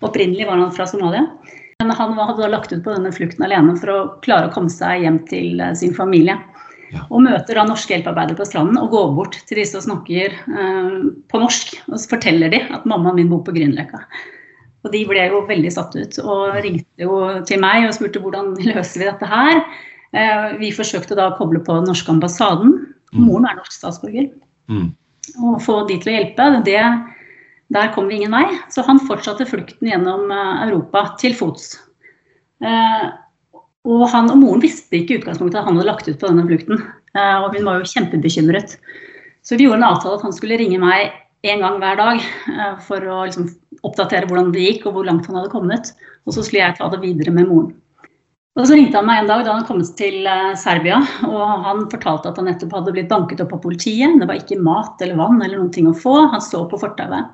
Opprinnelig 0.00 0.46
var 0.48 0.60
han 0.60 0.72
fra 0.74 0.86
Somalia. 0.88 1.26
Men 1.80 1.92
han 1.96 2.16
hadde 2.18 2.48
lagt 2.52 2.72
ut 2.72 2.82
på 2.84 2.92
denne 2.92 3.12
flukten 3.12 3.44
alene 3.46 3.76
for 3.80 3.92
å 3.92 4.00
klare 4.24 4.50
å 4.50 4.54
komme 4.54 4.72
seg 4.72 5.04
hjem 5.04 5.20
til 5.30 5.60
eh, 5.60 5.76
sin 5.78 5.94
familie. 5.96 6.36
Ja. 6.90 7.04
Og 7.08 7.22
møter 7.22 7.56
da 7.56 7.64
norske 7.68 7.94
hjelpearbeidere 7.94 8.38
på 8.40 8.48
stranden 8.48 8.80
og 8.80 8.90
går 8.92 9.12
bort 9.14 9.38
til 9.46 9.60
disse 9.60 9.78
og 9.78 9.86
snakker 9.86 10.34
eh, 10.34 10.98
på 11.30 11.40
norsk. 11.40 11.76
Og 11.88 11.96
så 11.96 12.12
forteller 12.16 12.52
de 12.52 12.60
at 12.66 12.88
mammaen 12.88 13.20
min 13.20 13.30
bor 13.32 13.44
på 13.46 13.54
Grünerløkka. 13.56 14.02
Og 14.80 14.92
de 14.94 15.02
ble 15.08 15.26
jo 15.28 15.42
veldig 15.48 15.70
satt 15.72 15.96
ut 15.96 16.18
og 16.22 16.56
ringte 16.64 17.04
jo 17.04 17.16
til 17.48 17.60
meg 17.60 17.84
og 17.86 17.96
spurte 17.96 18.22
hvordan 18.22 18.54
løser 18.70 19.02
vi 19.02 19.08
dette 19.08 19.28
her. 19.28 19.62
Eh, 20.16 20.46
vi 20.60 20.72
forsøkte 20.74 21.16
da 21.18 21.30
å 21.30 21.36
koble 21.38 21.62
på 21.64 21.76
den 21.78 21.88
norske 21.88 22.12
ambassaden. 22.12 22.76
Mm. 23.12 23.24
Moren 23.26 23.48
er 23.50 23.60
norsk 23.60 23.76
statsborger. 23.76 24.30
Mm. 24.72 24.90
Og 25.46 25.60
få 25.62 25.82
de 25.88 26.00
til 26.00 26.12
å 26.12 26.16
hjelpe. 26.16 26.48
Det 26.66 26.80
der 27.70 27.92
kom 27.94 28.08
vi 28.10 28.18
ingen 28.18 28.34
vei, 28.34 28.46
så 28.70 28.82
han 28.86 29.00
fortsatte 29.06 29.46
flukten 29.46 29.90
gjennom 29.90 30.30
eh, 30.34 30.62
Europa 30.66 31.04
til 31.22 31.36
fots. 31.38 31.76
Eh, 32.64 33.04
og 33.86 34.04
han 34.12 34.30
og 34.32 34.40
moren 34.40 34.64
visste 34.64 34.98
ikke 34.98 35.14
i 35.14 35.20
utgangspunktet 35.20 35.60
at 35.60 35.68
han 35.68 35.78
hadde 35.78 35.88
lagt 35.88 36.08
ut 36.10 36.18
på 36.18 36.28
denne 36.28 36.46
flukten. 36.48 36.82
Eh, 37.14 37.36
og 37.38 37.54
hun 37.54 37.68
var 37.68 37.78
jo 37.78 37.90
kjempebekymret. 37.92 38.74
Så 39.46 39.56
vi 39.56 39.68
gjorde 39.68 39.80
en 39.80 39.92
avtale 39.92 40.18
at 40.18 40.26
han 40.26 40.34
skulle 40.34 40.58
ringe 40.60 40.80
meg 40.82 41.14
en 41.48 41.62
gang 41.64 41.78
hver 41.80 41.96
dag 41.96 42.24
for 42.84 43.00
å 43.08 43.22
liksom 43.24 43.46
oppdatere 43.86 44.26
hvordan 44.28 44.50
det 44.52 44.66
gikk 44.66 44.82
og 44.90 44.98
hvor 44.98 45.06
langt 45.08 45.24
han 45.30 45.38
hadde 45.38 45.54
kommet. 45.54 45.94
Og 46.28 46.34
så 46.36 46.44
skulle 46.44 46.66
jeg 46.66 46.76
ta 46.76 46.90
det 46.92 47.00
videre 47.00 47.32
med 47.32 47.48
moren. 47.48 47.70
Og 48.58 48.66
Så 48.68 48.76
ringte 48.76 48.98
han 48.98 49.06
meg 49.08 49.22
en 49.22 49.30
dag 49.30 49.46
da 49.46 49.54
han 49.54 49.64
kom 49.64 49.80
til 49.96 50.26
Serbia, 50.58 50.98
og 51.24 51.64
han 51.64 51.86
fortalte 51.88 52.28
at 52.28 52.36
han 52.36 52.50
nettopp 52.50 52.74
hadde 52.76 52.92
blitt 52.92 53.08
banket 53.08 53.40
opp 53.40 53.54
av 53.56 53.62
politiet. 53.62 54.18
Det 54.20 54.28
var 54.28 54.42
ikke 54.42 54.60
mat 54.60 55.00
eller 55.00 55.16
vann 55.22 55.38
eller 55.38 55.56
noen 55.62 55.72
ting 55.72 55.88
å 55.88 55.96
få. 55.96 56.26
Han 56.34 56.44
står 56.44 56.66
på 56.68 56.82
fortauet. 56.82 57.30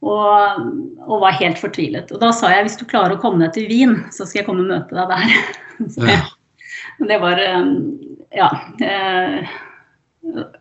Og, 0.00 0.60
og, 1.04 1.16
var 1.20 1.36
helt 1.36 1.58
fortvilet. 1.60 2.08
Og 2.14 2.22
da 2.22 2.30
sa 2.32 2.54
jeg 2.54 2.64
hvis 2.64 2.78
du 2.80 2.86
klarer 2.88 3.18
å 3.18 3.20
komme 3.20 3.44
deg 3.44 3.52
til 3.52 3.66
Wien, 3.68 3.98
så 4.14 4.24
skal 4.24 4.40
jeg 4.40 4.46
komme 4.46 4.64
og 4.64 4.70
møte 4.72 4.96
deg 4.96 5.10
der. 5.12 5.34
Ja. 7.00 7.06
det 7.08 7.16
var 7.22 7.38
eh, 7.40 7.68
ja. 8.36 8.48
Eh, 8.84 9.50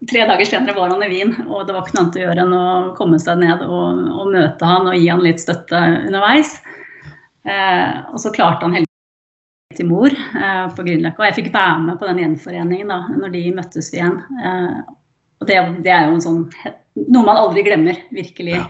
tre 0.07 0.25
dager 0.29 0.47
senere 0.47 0.75
var 0.77 0.93
han 0.93 1.03
i 1.03 1.09
Wien, 1.11 1.33
og 1.47 1.67
det 1.67 1.75
var 1.75 1.83
ikke 1.83 1.97
noe 1.97 2.03
annet 2.05 2.19
å 2.19 2.21
gjøre 2.23 2.45
enn 2.45 2.55
å 2.55 2.67
komme 2.95 3.19
seg 3.19 3.41
ned 3.41 3.63
og, 3.65 4.03
og 4.15 4.31
møte 4.31 4.69
han 4.69 4.87
og 4.87 4.95
gi 4.95 5.09
han 5.11 5.23
litt 5.23 5.43
støtte 5.43 5.81
underveis. 6.07 6.55
Eh, 7.47 7.99
og 8.13 8.19
så 8.21 8.31
klarte 8.35 8.67
han 8.67 8.75
heldigvis 8.77 9.79
til 9.79 9.89
mor 9.89 10.13
eh, 10.13 10.65
på 10.75 10.85
Grünerløkka. 10.85 11.21
Og 11.21 11.27
jeg 11.29 11.37
fikk 11.41 11.51
være 11.55 11.79
med 11.87 11.99
på 11.99 12.09
den 12.09 12.23
gjenforeningen 12.23 12.91
da 12.91 13.01
når 13.15 13.35
de 13.35 13.43
møttes 13.59 13.91
igjen. 13.95 14.19
Eh, 14.39 14.79
og 15.39 15.47
det, 15.47 15.59
det, 15.85 15.91
er 15.95 16.07
jo 16.07 16.17
en 16.17 16.23
sånn, 16.25 16.39
noe 17.07 17.25
man 17.27 17.39
aldri 17.39 17.63
glemmer, 17.67 17.99
virkelig. 18.15 18.57
Ja. 18.59 18.67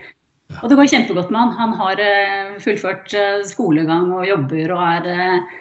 Og 0.57 0.69
det 0.69 0.77
går 0.79 0.89
kjempegodt 0.89 1.31
med 1.33 1.39
han. 1.39 1.55
Han 1.59 1.73
har 1.77 2.01
eh, 2.01 2.55
fullført 2.63 3.13
eh, 3.13 3.41
skolegang 3.47 4.09
og 4.17 4.25
jobber 4.27 4.73
og 4.75 4.81
er 4.87 5.09
eh, 5.13 5.57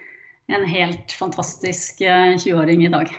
en 0.56 0.64
helt 0.64 1.12
fantastisk 1.12 2.00
20-åring 2.00 2.86
i 2.86 2.92
dag. 2.92 3.12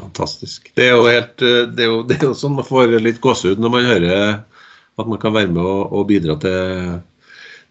Fantastisk. 0.00 0.72
Det 0.74 0.88
er 0.88 0.96
jo, 0.96 1.04
helt, 1.06 1.36
det 1.38 1.84
er 1.84 1.90
jo, 1.92 2.00
det 2.02 2.18
er 2.18 2.26
jo 2.26 2.34
sånn 2.34 2.56
man 2.58 2.66
får 2.66 2.96
litt 2.98 3.20
gåsehud 3.22 3.62
når 3.62 3.72
man 3.76 3.86
hører 3.86 4.16
at 4.98 5.06
man 5.06 5.20
kan 5.22 5.36
være 5.36 5.52
med 5.54 5.62
og, 5.62 5.92
og 5.94 6.08
bidra 6.08 6.34
til, 6.42 6.96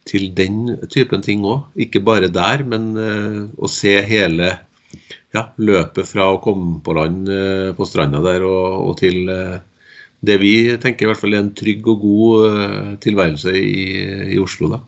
til, 0.07 0.29
den 0.39 0.77
typen 0.87 1.23
ting 1.23 1.43
òg. 1.43 1.67
Ikke 1.83 1.99
bare 2.03 2.31
der, 2.31 2.63
men 2.63 2.93
å 2.95 3.67
se 3.67 3.97
hele 4.07 4.53
ja, 5.35 5.43
løpet 5.59 6.07
fra 6.07 6.29
å 6.31 6.39
komme 6.43 6.79
på 6.83 6.95
land 6.95 7.27
på 7.75 7.89
stranda 7.91 8.23
der 8.23 8.47
og, 8.47 8.87
og 8.87 8.97
til 9.03 9.27
uh, 9.27 9.59
det 10.23 10.39
vi 10.39 10.53
tenker 10.79 11.05
i 11.05 11.11
hvert 11.11 11.19
fall 11.19 11.35
er 11.35 11.43
en 11.43 11.53
trygg 11.57 11.87
og 11.91 12.03
god 12.03 12.47
uh, 12.55 12.89
tilværelse 13.03 13.53
i, 13.59 13.85
i, 14.35 14.39
Oslo. 14.39 14.71
da. 14.71 14.79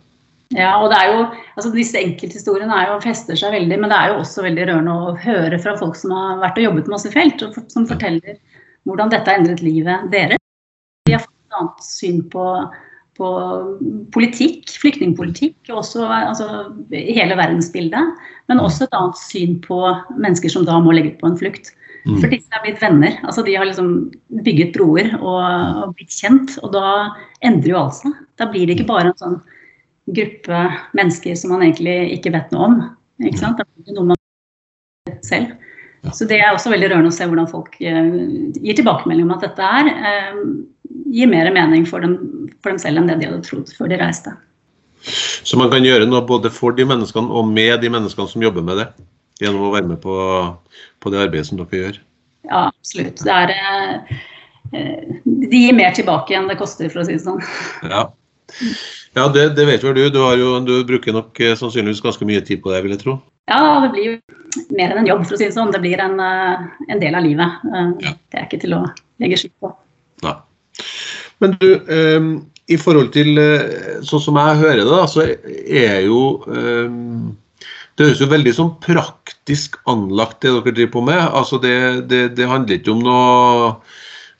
Ja, 0.55 0.75
og 0.79 0.91
det 0.91 0.99
er 1.01 1.11
jo, 1.11 1.23
altså 1.57 1.71
Disse 1.73 1.99
enkelthistoriene 1.99 2.75
er 2.77 2.91
jo, 2.91 3.01
fester 3.03 3.37
seg 3.39 3.55
veldig, 3.57 3.79
men 3.81 3.91
det 3.91 3.97
er 3.97 4.13
jo 4.13 4.21
også 4.21 4.45
veldig 4.45 4.67
rørende 4.69 4.95
å 4.95 5.15
høre 5.25 5.59
fra 5.59 5.75
folk 5.79 5.97
som 5.99 6.13
har 6.15 6.39
vært 6.43 6.61
og 6.61 6.67
jobbet 6.69 6.89
med 6.89 6.97
oss 6.99 7.07
i 7.09 7.13
felt, 7.15 7.43
og 7.43 7.57
som 7.73 7.87
forteller 7.89 8.37
hvordan 8.85 9.11
dette 9.11 9.31
har 9.31 9.41
endret 9.41 9.63
livet 9.65 10.09
deres. 10.13 10.41
Vi 11.09 11.15
har 11.15 11.23
fått 11.25 11.33
et 11.33 11.57
annet 11.59 11.87
syn 11.87 12.19
på, 12.31 12.45
på 13.17 13.31
politikk, 14.15 14.69
flyktningpolitikk, 14.83 15.57
også 15.73 16.05
altså, 16.05 16.49
hele 16.93 17.37
verdensbildet. 17.37 18.13
Men 18.47 18.61
også 18.61 18.85
et 18.85 18.95
annet 18.97 19.19
syn 19.19 19.57
på 19.65 19.81
mennesker 20.13 20.53
som 20.53 20.67
da 20.69 20.77
må 20.79 20.93
legge 20.93 21.15
ut 21.15 21.23
på 21.23 21.31
en 21.33 21.39
flukt. 21.41 21.73
Mm. 22.05 22.19
For 22.21 22.29
disse 22.29 22.53
er 22.53 22.61
blitt 22.61 22.81
venner. 22.83 23.17
altså 23.25 23.43
De 23.45 23.55
har 23.57 23.65
liksom 23.65 23.91
bygget 24.45 24.75
broer 24.75 25.11
og, 25.17 25.95
blitt 25.97 26.13
kjent. 26.13 26.57
Og 26.61 26.73
da 26.75 26.85
endrer 27.45 27.73
jo 27.73 27.81
alt 27.81 27.99
seg. 27.99 28.15
Da 28.37 28.49
blir 28.51 28.67
det 28.67 28.77
ikke 28.77 28.91
bare 28.91 29.11
en 29.11 29.21
sånn 29.21 29.39
gruppe 30.15 30.59
mennesker 30.97 31.37
som 31.39 31.55
man 31.55 31.65
egentlig 31.65 32.19
ikke 32.19 32.33
vet 32.35 32.53
noe 32.53 32.69
om. 32.69 32.77
Ikke 33.25 33.41
sant? 33.41 33.57
Det 33.57 33.89
er 33.89 33.97
noe 33.97 34.11
man 34.13 34.21
selv. 35.25 35.55
Så 36.13 36.27
det 36.29 36.37
er 36.37 36.51
også 36.53 36.69
veldig 36.69 36.91
rørende 36.91 37.09
å 37.09 37.15
se 37.15 37.25
hvordan 37.25 37.49
folk 37.49 37.79
uh, 37.81 38.09
gir 38.61 38.77
tilbakemelding 38.77 39.25
om 39.25 39.33
at 39.33 39.47
dette 39.47 39.69
er 39.79 39.87
eh, 39.89 40.35
gir 41.15 41.31
mer 41.31 41.49
mening 41.55 41.87
for 41.89 42.03
dem, 42.03 42.19
for 42.61 42.69
dem, 42.69 42.81
selv 42.83 43.01
enn 43.01 43.09
det 43.09 43.17
de 43.23 43.29
hadde 43.31 43.41
trodd 43.47 43.71
før 43.73 43.89
de 43.89 43.97
reiste. 43.97 44.35
Så 45.45 45.57
man 45.57 45.71
kan 45.73 45.85
gjøre 45.85 46.05
noe 46.05 46.21
både 46.25 46.51
for 46.53 46.77
de 46.77 46.85
menneskene 46.85 47.33
og 47.33 47.49
med 47.49 47.81
de 47.81 47.89
menneskene 47.93 48.29
som 48.29 48.45
jobber 48.45 48.65
med 48.65 48.81
det? 48.81 48.87
Gjennom 49.41 49.67
å 49.67 49.73
være 49.73 49.89
med 49.89 50.01
på, 50.03 50.15
på 51.03 51.11
det 51.11 51.23
arbeidet 51.25 51.49
som 51.49 51.59
dere 51.59 51.81
gjør? 51.81 52.01
Ja, 52.47 52.61
absolutt. 52.69 53.23
Det 53.25 53.35
er, 53.35 54.03
uh, 54.71 55.15
de 55.25 55.63
gir 55.65 55.75
mer 55.75 55.95
tilbake 55.97 56.37
enn 56.37 56.47
det 56.51 56.59
koster, 56.61 56.91
for 56.93 57.03
å 57.03 57.07
si 57.07 57.17
det 57.17 57.25
sånn. 57.25 57.41
Ja. 57.83 58.07
Ja, 59.15 59.27
det, 59.31 59.49
det 59.55 59.65
vet 59.69 59.83
vel 59.83 59.95
du. 59.95 60.03
Du, 60.11 60.19
jo, 60.39 60.49
du, 60.65 60.73
bruker 60.87 61.15
nok 61.15 61.39
eh, 61.39 61.55
sannsynligvis 61.55 62.03
ganske 62.03 62.27
mye 62.27 62.43
tid 62.45 62.61
på 62.63 62.73
det, 62.73 62.81
vil 62.83 62.95
jeg 62.95 63.03
tro. 63.05 63.15
Ja, 63.49 63.59
det 63.85 63.93
blir 63.93 64.09
jo 64.09 64.65
mer 64.75 64.91
enn 64.91 65.03
en 65.03 65.07
jobb, 65.09 65.23
for 65.23 65.37
å 65.37 65.39
si 65.39 65.47
det 65.47 65.55
sånn. 65.55 65.71
Det 65.71 65.81
blir 65.83 66.01
en, 66.03 66.17
eh, 66.19 66.65
en 66.91 67.01
del 67.01 67.15
av 67.15 67.23
livet. 67.23 67.63
Eh, 67.69 67.93
ja. 68.03 68.11
Det 68.31 68.41
er 68.41 68.49
ikke 68.49 68.61
til 68.65 68.75
å 68.75 68.81
legge 69.23 69.39
skikk 69.39 69.55
på. 69.63 69.71
Nei. 70.25 70.35
Men 71.43 71.55
du, 71.61 71.69
um, 71.87 72.29
i 72.71 72.77
forhold 72.79 73.11
til 73.13 73.37
sånn 74.07 74.21
som 74.23 74.37
jeg 74.39 74.59
hører 74.61 74.87
det, 74.87 74.99
så 75.11 75.25
er 75.27 75.97
jo 76.07 76.19
um, 76.47 77.35
Det 77.95 78.09
høres 78.09 78.21
jo 78.23 78.27
veldig 78.27 78.51
sånn 78.55 78.73
praktisk 78.83 79.77
anlagt 79.87 80.41
det 80.43 80.51
dere 80.51 80.73
driver 80.75 80.91
på 80.97 81.03
med. 81.07 81.21
Altså 81.21 81.59
det, 81.63 81.75
det, 82.11 82.25
det 82.35 82.49
handler 82.49 82.81
ikke 82.81 82.91
om 82.91 83.05
noe 83.05 83.69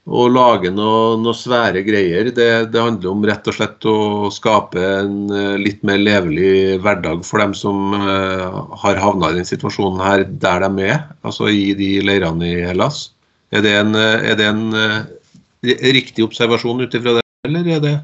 å 0.06 0.28
lage 0.30 0.70
noe, 0.70 1.16
noe 1.18 1.34
svære 1.34 1.82
greier. 1.86 2.30
Det, 2.36 2.50
det, 2.70 2.82
handler 2.82 3.10
om 3.10 3.24
rett 3.26 3.48
og 3.50 3.58
slett 3.58 3.88
å 3.90 3.98
skape 4.34 4.84
en 5.00 5.32
eh, 5.34 5.56
litt 5.62 5.82
mer 5.88 5.98
levelig 6.02 6.78
hverdag 6.84 7.24
for 7.26 7.42
dem 7.42 7.56
som 7.58 7.96
uh, 7.96 8.76
har 8.84 9.02
havna 9.02 9.32
i 9.32 9.40
den 9.40 9.50
situasjonen 9.50 10.04
her 10.06 10.26
der 10.30 10.68
de 10.68 10.90
er, 10.92 11.00
altså 11.26 11.50
i 11.50 11.72
de 11.80 11.90
leirene 12.06 12.52
i 12.52 12.66
Hellas. 12.68 13.08
Er 13.56 13.66
det 13.66 13.74
en, 13.80 13.96
eh, 13.98 14.30
er 14.34 14.38
det 14.38 14.52
en 14.52 14.68
riktig 15.96 16.28
observasjon 16.28 16.86
ut 16.86 17.00
ifra 17.00 17.18
det, 17.18 17.26
eller 17.48 17.72
er 17.78 17.82
det 17.82 17.96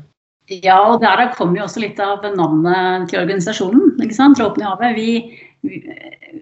Ja, 0.52 0.78
og 0.92 1.00
der 1.04 1.30
kommer 1.38 1.62
jo 1.62 1.68
også 1.68 1.84
litt 1.84 2.00
av 2.04 2.26
navnet 2.36 3.08
til 3.12 3.22
organisasjonen. 3.22 3.96
ikke 4.04 4.18
sant? 4.18 4.40
Dråpen 4.40 4.64
i 4.64 4.68
havet. 4.68 4.98
Vi, 4.98 5.12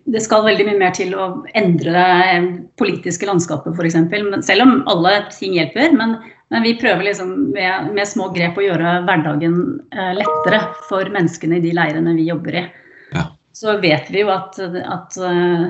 det 0.09 0.21
skal 0.23 0.45
veldig 0.45 0.65
mye 0.69 0.79
mer 0.79 0.93
til 0.95 1.13
å 1.17 1.29
endre 1.59 1.93
det 1.93 2.39
politiske 2.79 3.27
landskapet 3.29 3.75
f.eks. 3.75 3.99
Selv 4.47 4.65
om 4.65 4.73
alle 4.91 5.15
ting 5.35 5.57
hjelper. 5.57 5.93
Men, 5.97 6.17
men 6.53 6.65
vi 6.65 6.77
prøver 6.79 7.09
liksom 7.09 7.35
med, 7.53 7.91
med, 7.93 8.07
små 8.09 8.31
grep 8.35 8.57
å 8.57 8.65
gjøre 8.65 8.95
hverdagen 9.09 9.59
eh, 9.93 10.15
lettere 10.17 10.63
for 10.89 11.11
menneskene 11.13 11.59
i 11.59 11.65
de 11.67 11.75
leirene 11.77 12.15
vi 12.17 12.29
jobber 12.31 12.61
i. 12.63 12.65
Ja. 13.13 13.27
Så 13.53 13.77
vet 13.83 14.09
vi 14.13 14.23
jo 14.23 14.33
at, 14.33 14.57
at 14.57 15.21
uh, 15.21 15.69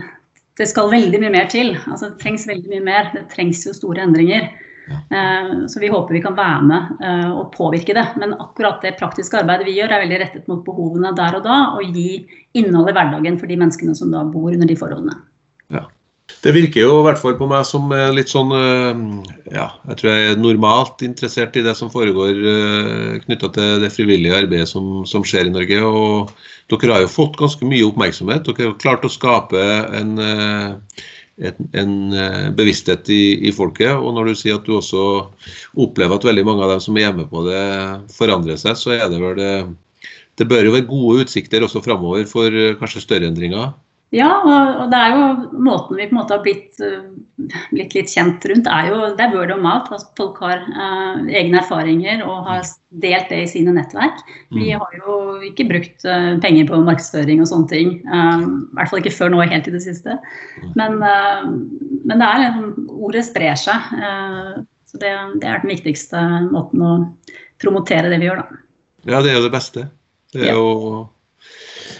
det 0.60 0.68
skal 0.70 0.92
veldig 0.92 1.22
mye 1.24 1.36
mer 1.36 1.52
til. 1.52 1.74
Altså, 1.90 2.12
det 2.12 2.24
trengs 2.24 2.48
veldig 2.48 2.72
mye 2.72 2.86
mer. 2.86 3.14
Det 3.16 3.28
trengs 3.34 3.66
jo 3.68 3.76
store 3.76 4.04
endringer. 4.06 4.52
Eh, 4.90 5.68
så 5.68 5.80
vi 5.80 5.92
håper 5.92 6.14
vi 6.14 6.22
kan 6.24 6.38
være 6.38 6.66
med 6.66 7.04
eh, 7.06 7.30
og 7.32 7.52
påvirke 7.56 7.96
det. 7.98 8.06
Men 8.22 8.36
akkurat 8.40 8.82
det 8.86 8.98
praktiske 9.00 9.42
arbeidet 9.42 9.68
vi 9.70 9.78
gjør, 9.78 9.94
er 9.94 10.06
veldig 10.06 10.20
rettet 10.24 10.50
mot 10.52 10.64
behovene 10.66 11.14
der 11.18 11.40
og 11.40 11.46
da, 11.46 11.60
og 11.78 11.96
gi 11.96 12.26
innhold 12.58 12.92
i 12.92 12.98
hverdagen 12.98 13.40
for 13.42 13.52
de 13.52 13.60
menneskene 13.60 13.96
som 13.98 14.14
da 14.14 14.26
bor 14.28 14.52
under 14.54 14.70
de 14.70 14.78
forholdene. 14.80 15.18
Ja. 15.74 15.86
Det 16.44 16.54
virker 16.54 16.86
jo 16.86 17.00
i 17.00 17.06
hvert 17.08 17.20
fall 17.20 17.34
på 17.40 17.48
meg 17.50 17.64
som 17.66 17.90
litt 18.14 18.30
sånn 18.30 18.54
eh, 18.54 19.00
ja, 19.56 19.66
jeg 19.90 20.00
tror 20.00 20.12
jeg 20.12 20.28
er 20.30 20.42
normalt 20.42 21.02
interessert 21.04 21.58
i 21.58 21.64
det 21.66 21.74
som 21.76 21.90
foregår 21.92 22.38
knytta 23.26 23.50
til 23.56 23.82
det 23.84 23.90
frivillige 23.96 24.38
arbeidet 24.46 24.70
som, 24.70 25.02
som, 25.10 25.26
skjer 25.26 25.50
i 25.50 25.54
Norge. 25.56 25.82
og 25.82 26.30
Dere 26.70 26.94
har 26.94 27.06
jo 27.06 27.12
fått 27.12 27.40
ganske 27.42 27.66
mye 27.66 27.88
oppmerksomhet. 27.90 28.46
Dere 28.46 28.70
har 28.70 28.82
klart 28.82 29.08
å 29.10 29.12
skape 29.12 29.66
en 29.98 30.14
en, 31.40 32.14
eh, 32.14 32.50
bevissthet 32.56 33.10
i, 33.10 33.48
i, 33.48 33.52
folket. 33.56 33.92
Og 33.96 34.14
når 34.16 34.30
du 34.30 34.40
sier 34.40 34.60
at 34.60 34.66
du 34.68 34.76
også 34.78 35.04
opplever 35.80 36.18
at 36.18 36.28
veldig 36.28 36.46
mange 36.48 36.66
av 36.66 36.74
dem 36.76 36.84
som 36.84 36.98
er 36.98 37.08
hjemme 37.08 37.28
på 37.32 37.44
det, 37.48 37.62
forandrer 38.16 38.60
seg, 38.60 38.78
så 38.80 38.96
er 38.98 39.08
det 39.12 39.22
vel 39.22 39.38
det 39.40 39.54
Det 40.40 40.48
bør 40.48 40.64
jo 40.64 40.72
være 40.72 40.88
gode 40.88 41.26
utsikter 41.26 41.66
også 41.66 41.82
framover 41.84 42.24
for 42.28 42.48
eh, 42.48 42.76
kanskje 42.80 43.04
større 43.04 43.28
endringer? 43.28 43.74
Ja, 44.10 44.30
og 44.42 44.88
det 44.90 44.98
er 44.98 45.12
jo 45.14 45.26
måten 45.62 46.00
vi 46.00 46.08
på 46.10 46.16
en 46.16 46.18
måte 46.18 46.34
har 46.34 46.42
blitt, 46.42 46.80
eh, 46.82 47.52
blitt 47.70 47.94
litt 47.94 48.10
kjent 48.10 48.46
rundt, 48.50 48.66
er 48.66 48.88
jo 48.90 49.12
det 49.14 49.22
er 49.22 49.36
word 49.36 49.54
of 49.54 49.62
mouth. 49.62 49.92
Altså 49.94 50.10
folk 50.18 50.40
har 50.42 50.64
uh, 50.66 51.20
egne 51.30 51.60
erfaringer 51.62 52.24
og 52.26 52.48
har 52.48 52.64
delt 53.04 53.30
det 53.30 53.44
i 53.44 53.52
sine 53.52 53.76
nettverk. 53.76 54.24
Vi 54.50 54.72
mm. 54.72 54.82
har 54.82 54.98
jo 54.98 55.20
ikke 55.52 55.68
brukt 55.70 56.08
uh, 56.10 56.34
penger 56.42 56.72
på 56.72 56.82
markedsføring 56.90 57.46
og 57.46 57.52
sånne 57.52 57.70
ting. 57.70 57.94
Um, 58.10 58.50
I 58.74 58.80
hvert 58.80 58.90
fall 58.90 59.04
ikke 59.04 59.16
før 59.20 59.34
nå, 59.36 59.46
helt 59.46 59.70
i 59.70 59.78
det 59.78 59.86
siste. 59.86 60.18
Mm. 60.58 60.74
Men, 60.82 61.00
uh, 61.06 61.96
men 62.10 62.18
det 62.18 62.34
er 62.34 62.44
liksom, 62.48 62.92
ordet 63.06 63.26
sprer 63.30 63.62
seg. 63.62 63.94
så 64.90 64.98
det, 64.98 65.16
det, 65.38 65.46
er 65.46 65.62
den 65.62 65.76
viktigste 65.76 66.26
måten 66.50 66.82
å 66.82 66.94
promotere 67.62 68.10
det 68.10 68.24
vi 68.24 68.32
gjør, 68.32 68.42
da. 68.42 68.64
Ja, 69.06 69.22
det 69.22 69.36
er 69.36 69.38
jo 69.38 69.46
det 69.46 69.54
beste. 69.54 69.90
Det 70.34 70.50
er 70.50 70.58
jo 70.58 71.10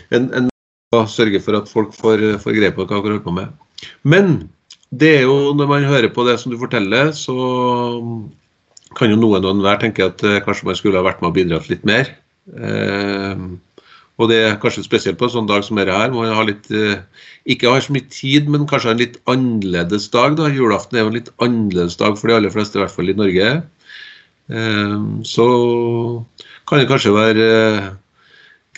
en, 0.10 0.32
en 0.34 0.50
og 0.96 1.10
sørge 1.12 1.42
for 1.44 1.58
at 1.60 1.70
folk 1.70 1.94
får, 1.94 2.24
får 2.42 2.56
greie 2.58 2.74
på 2.74 2.82
hva 2.82 2.90
dere 2.90 3.04
holder 3.06 3.26
på 3.26 3.36
med. 3.36 3.54
Men 4.02 4.50
det 4.90 5.12
er 5.20 5.26
jo, 5.28 5.54
når 5.54 5.70
man 5.70 5.86
hører 5.86 6.10
på 6.14 6.26
det 6.26 6.40
som 6.42 6.52
du 6.52 6.58
forteller, 6.58 7.12
så 7.14 7.36
kan 8.98 9.12
jo 9.12 9.20
noen 9.20 9.46
og 9.46 9.52
enhver 9.54 9.78
tenke 9.82 10.08
at 10.10 10.24
eh, 10.26 10.40
kanskje 10.42 10.66
man 10.66 10.78
skulle 10.80 10.98
ha 10.98 11.06
vært 11.06 11.22
med 11.22 11.30
og 11.30 11.36
bidratt 11.38 11.70
litt 11.70 11.86
mer. 11.86 12.10
Eh, 12.58 13.44
og 14.20 14.32
det 14.32 14.40
er 14.44 14.58
kanskje 14.60 14.84
spesielt 14.88 15.20
på 15.20 15.30
en 15.30 15.36
sånn 15.38 15.52
dag 15.52 15.62
som 15.64 15.78
dette 15.78 15.94
her, 15.94 16.10
man 16.12 16.34
har 16.34 16.50
litt, 16.50 16.66
eh, 16.74 16.98
ikke 17.54 17.70
har 17.70 17.86
så 17.86 17.94
mye 17.94 18.10
tid, 18.10 18.50
men 18.50 18.66
kanskje 18.68 18.96
en 18.96 19.04
litt 19.04 19.22
annerledes 19.30 20.10
dag. 20.12 20.36
da. 20.42 20.50
Julaften 20.50 20.98
er 20.98 21.06
jo 21.06 21.14
en 21.14 21.20
litt 21.20 21.34
annerledes 21.38 22.02
dag 22.02 22.18
for 22.18 22.28
de 22.28 22.40
aller 22.40 22.54
fleste, 22.54 22.80
i 22.80 22.84
hvert 22.84 22.98
fall 22.98 23.14
i 23.14 23.20
Norge. 23.22 23.54
Eh, 24.50 24.98
så 25.22 25.48
kan 26.66 26.82
det 26.82 26.90
kanskje 26.90 27.14
være 27.14 27.48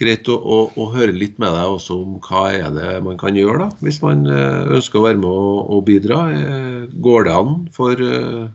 greit 0.01 0.29
å, 0.31 0.37
å, 0.37 0.57
å, 0.75 0.87
høre 0.93 1.13
litt 1.15 1.37
med 1.41 1.53
deg 1.55 1.75
også 1.75 1.97
om 2.01 2.17
hva 2.25 2.47
er 2.53 2.73
det 2.75 2.95
man 3.05 3.19
kan 3.21 3.37
gjøre, 3.37 3.67
da, 3.67 3.83
hvis 3.85 4.01
man 4.03 4.25
eh, 4.29 4.73
ønsker 4.77 4.99
å 4.99 5.05
være 5.05 5.21
med 5.21 5.29
og, 5.29 5.59
og 5.75 5.85
bidra. 5.87 6.23
Eh, 6.35 6.81
går 7.05 7.27
det 7.27 7.35
an 7.37 7.53
for, 7.75 8.01
eh, 8.01 8.47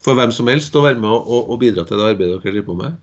for, 0.00 0.18
hvem 0.18 0.32
som 0.34 0.50
helst 0.50 0.76
å 0.76 0.84
være 0.86 1.00
med 1.02 1.12
og, 1.12 1.52
og 1.52 1.60
bidra 1.62 1.86
til 1.86 2.00
det 2.00 2.08
arbeidet 2.14 2.40
dere 2.40 2.56
driver 2.56 2.68
på 2.70 2.78
med? 2.80 2.98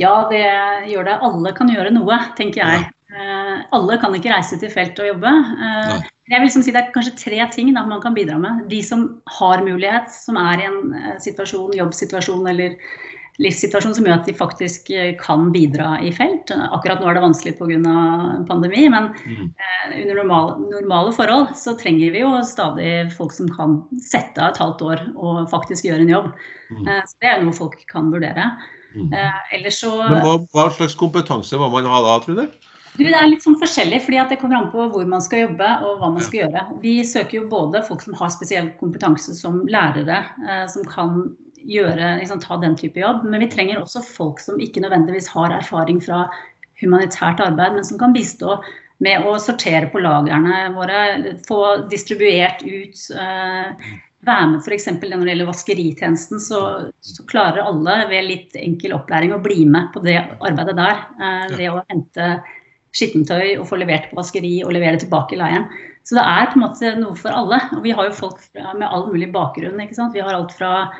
Ja, 0.00 0.14
det 0.30 0.42
gjør 0.90 1.06
det. 1.06 1.20
Alle 1.28 1.54
kan 1.54 1.70
gjøre 1.70 1.94
noe, 1.94 2.18
tenker 2.38 2.64
jeg. 2.64 2.82
Ja. 2.82 2.90
Alle 3.76 3.94
kan 4.02 4.14
ikke 4.16 4.32
reise 4.32 4.56
til 4.58 4.72
felt 4.72 4.98
og 4.98 5.06
jobbe. 5.06 5.30
Nei. 5.30 6.00
Jeg 6.32 6.40
vil 6.40 6.48
liksom 6.48 6.64
si 6.64 6.72
Det 6.74 6.80
er 6.80 6.88
kanskje 6.90 7.12
tre 7.20 7.44
ting 7.52 7.68
da, 7.76 7.84
man 7.86 8.00
kan 8.02 8.16
bidra 8.16 8.40
med. 8.42 8.64
De 8.72 8.80
som 8.82 9.04
har 9.36 9.62
mulighet, 9.62 10.10
som 10.10 10.40
er 10.40 10.64
i 10.64 10.66
en 10.66 11.20
situasjon, 11.22 11.76
jobbsituasjon 11.78 12.48
eller 12.50 12.74
livssituasjon 13.42 13.96
som 13.96 14.06
gjør 14.06 14.20
at 14.20 14.28
de 14.28 14.34
faktisk 14.36 14.90
eh, 14.94 15.14
kan 15.18 15.48
bidra 15.54 15.96
i 16.06 16.12
felt. 16.14 16.52
Akkurat 16.54 17.02
nå 17.02 17.08
er 17.10 17.18
det 17.18 17.24
vanskelig 17.24 17.54
pga. 17.58 17.94
pandemi, 18.48 18.84
men 18.92 19.10
mm. 19.24 19.48
eh, 19.50 19.96
under 20.02 20.20
normale, 20.20 20.58
normale, 20.70 21.14
forhold 21.16 21.54
så 21.58 21.74
trenger 21.80 22.14
vi 22.14 22.22
jo 22.22 22.30
stadig 22.46 22.92
folk 23.16 23.34
som 23.34 23.50
kan 23.56 23.80
sette 23.98 24.38
av 24.38 24.52
et 24.52 24.62
halvt 24.62 24.86
år 24.86 25.02
og 25.16 25.50
faktisk 25.50 25.88
gjøre 25.88 26.06
en 26.06 26.14
jobb. 26.14 26.30
Mm. 26.70 26.86
Eh, 26.86 27.02
så 27.02 27.18
Det 27.20 27.32
er 27.32 27.42
noe 27.42 27.56
folk 27.56 27.82
kan 27.90 28.12
vurdere. 28.14 28.52
Mm. 28.94 29.10
Eh, 29.10 29.66
så, 29.74 29.96
men 29.98 30.22
hva, 30.22 30.38
hva, 30.54 30.68
slags 30.76 30.94
kompetanse 30.94 31.58
må 31.58 31.68
man 31.72 31.90
ha 31.90 32.00
da, 32.04 32.20
tror 32.22 32.38
du? 32.38 32.70
Du, 32.94 33.02
det 33.02 33.16
er 33.18 33.26
litt 33.26 33.42
sånn 33.42 33.58
forskjellig, 33.58 34.04
fordi 34.04 34.20
Det 34.30 34.38
kommer 34.38 34.60
an 34.60 34.68
på 34.70 34.84
hvor 34.92 35.06
man 35.10 35.22
skal 35.24 35.48
jobbe 35.48 35.70
og 35.82 35.98
hva 35.98 36.12
man 36.14 36.22
skal 36.22 36.44
gjøre. 36.44 36.62
Vi 36.84 37.00
søker 37.02 37.40
jo 37.40 37.48
både 37.50 37.82
folk 37.88 38.04
som 38.06 38.14
har 38.20 38.30
spesiell 38.30 38.70
kompetanse 38.78 39.34
som 39.34 39.64
lærere, 39.66 40.22
eh, 40.46 40.66
som 40.70 40.86
kan 40.86 41.24
gjøre, 41.68 42.14
liksom, 42.20 42.40
ta 42.42 42.58
den 42.62 42.76
type 42.78 43.00
jobb. 43.00 43.24
Men 43.28 43.44
vi 43.44 43.50
trenger 43.52 43.82
også 43.82 44.04
folk 44.06 44.42
som 44.42 44.60
ikke 44.62 44.82
nødvendigvis 44.84 45.30
har 45.34 45.54
erfaring 45.54 46.00
fra 46.04 46.26
humanitært 46.82 47.42
arbeid, 47.42 47.76
men 47.76 47.86
som 47.86 48.00
kan 48.00 48.14
bistå 48.14 48.58
med 49.04 49.26
å 49.26 49.36
sortere 49.42 49.88
på 49.92 50.02
lagrene 50.02 50.68
våre, 50.74 51.36
få 51.46 51.60
distribuert 51.90 52.62
ut 52.62 53.06
eh, 53.18 53.86
være 54.24 54.50
med 54.52 54.64
f.eks. 54.64 54.88
når 54.94 55.24
det 55.24 55.32
gjelder 55.32 55.50
vaskeritjenesten, 55.50 56.40
så, 56.40 56.60
så, 57.04 57.24
klarer 57.30 57.64
alle 57.64 57.96
ved 58.10 58.28
litt 58.28 58.58
enkel 58.58 58.94
opplæring 58.96 59.34
å 59.34 59.42
bli 59.44 59.64
med 59.68 59.90
på 59.94 60.02
det 60.04 60.18
arbeidet 60.40 60.76
der. 60.78 61.02
Eh, 61.20 61.56
det 61.58 61.72
å 61.72 61.82
hente 61.90 62.28
skittentøy 62.94 63.56
og 63.58 63.66
få 63.68 63.80
levert 63.80 64.06
på 64.10 64.20
vaskeri 64.20 64.60
og 64.64 64.72
levere 64.76 65.00
tilbake 65.02 65.34
i 65.34 65.40
leiren. 65.40 65.66
Så 66.06 66.18
det 66.18 66.24
er 66.28 66.50
på 66.50 66.58
en 66.58 66.66
måte 66.66 66.92
noe 67.00 67.16
for 67.18 67.34
alle. 67.34 67.58
Og 67.74 67.82
vi 67.84 67.94
har 67.96 68.08
jo 68.08 68.16
folk 68.16 68.40
med 68.54 68.86
all 68.86 69.08
mulig 69.10 69.30
bakgrunn. 69.34 69.80
ikke 69.82 69.96
sant? 69.96 70.14
Vi 70.14 70.22
har 70.22 70.36
alt 70.36 70.52
fra 70.54 70.92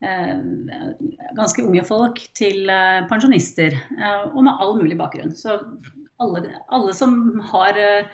ganske 0.00 1.64
unge 1.64 1.82
folk 1.86 2.20
til 2.38 2.70
eh, 2.70 3.02
pensjonister, 3.10 3.74
eh, 3.74 4.24
og 4.30 4.44
med 4.46 4.54
all 4.62 4.76
mulig 4.78 4.98
bakgrunn. 4.98 5.34
Så 5.34 5.58
alle, 6.22 6.54
alle 6.74 6.94
som 6.94 7.40
har 7.50 7.78
eh, 7.78 8.10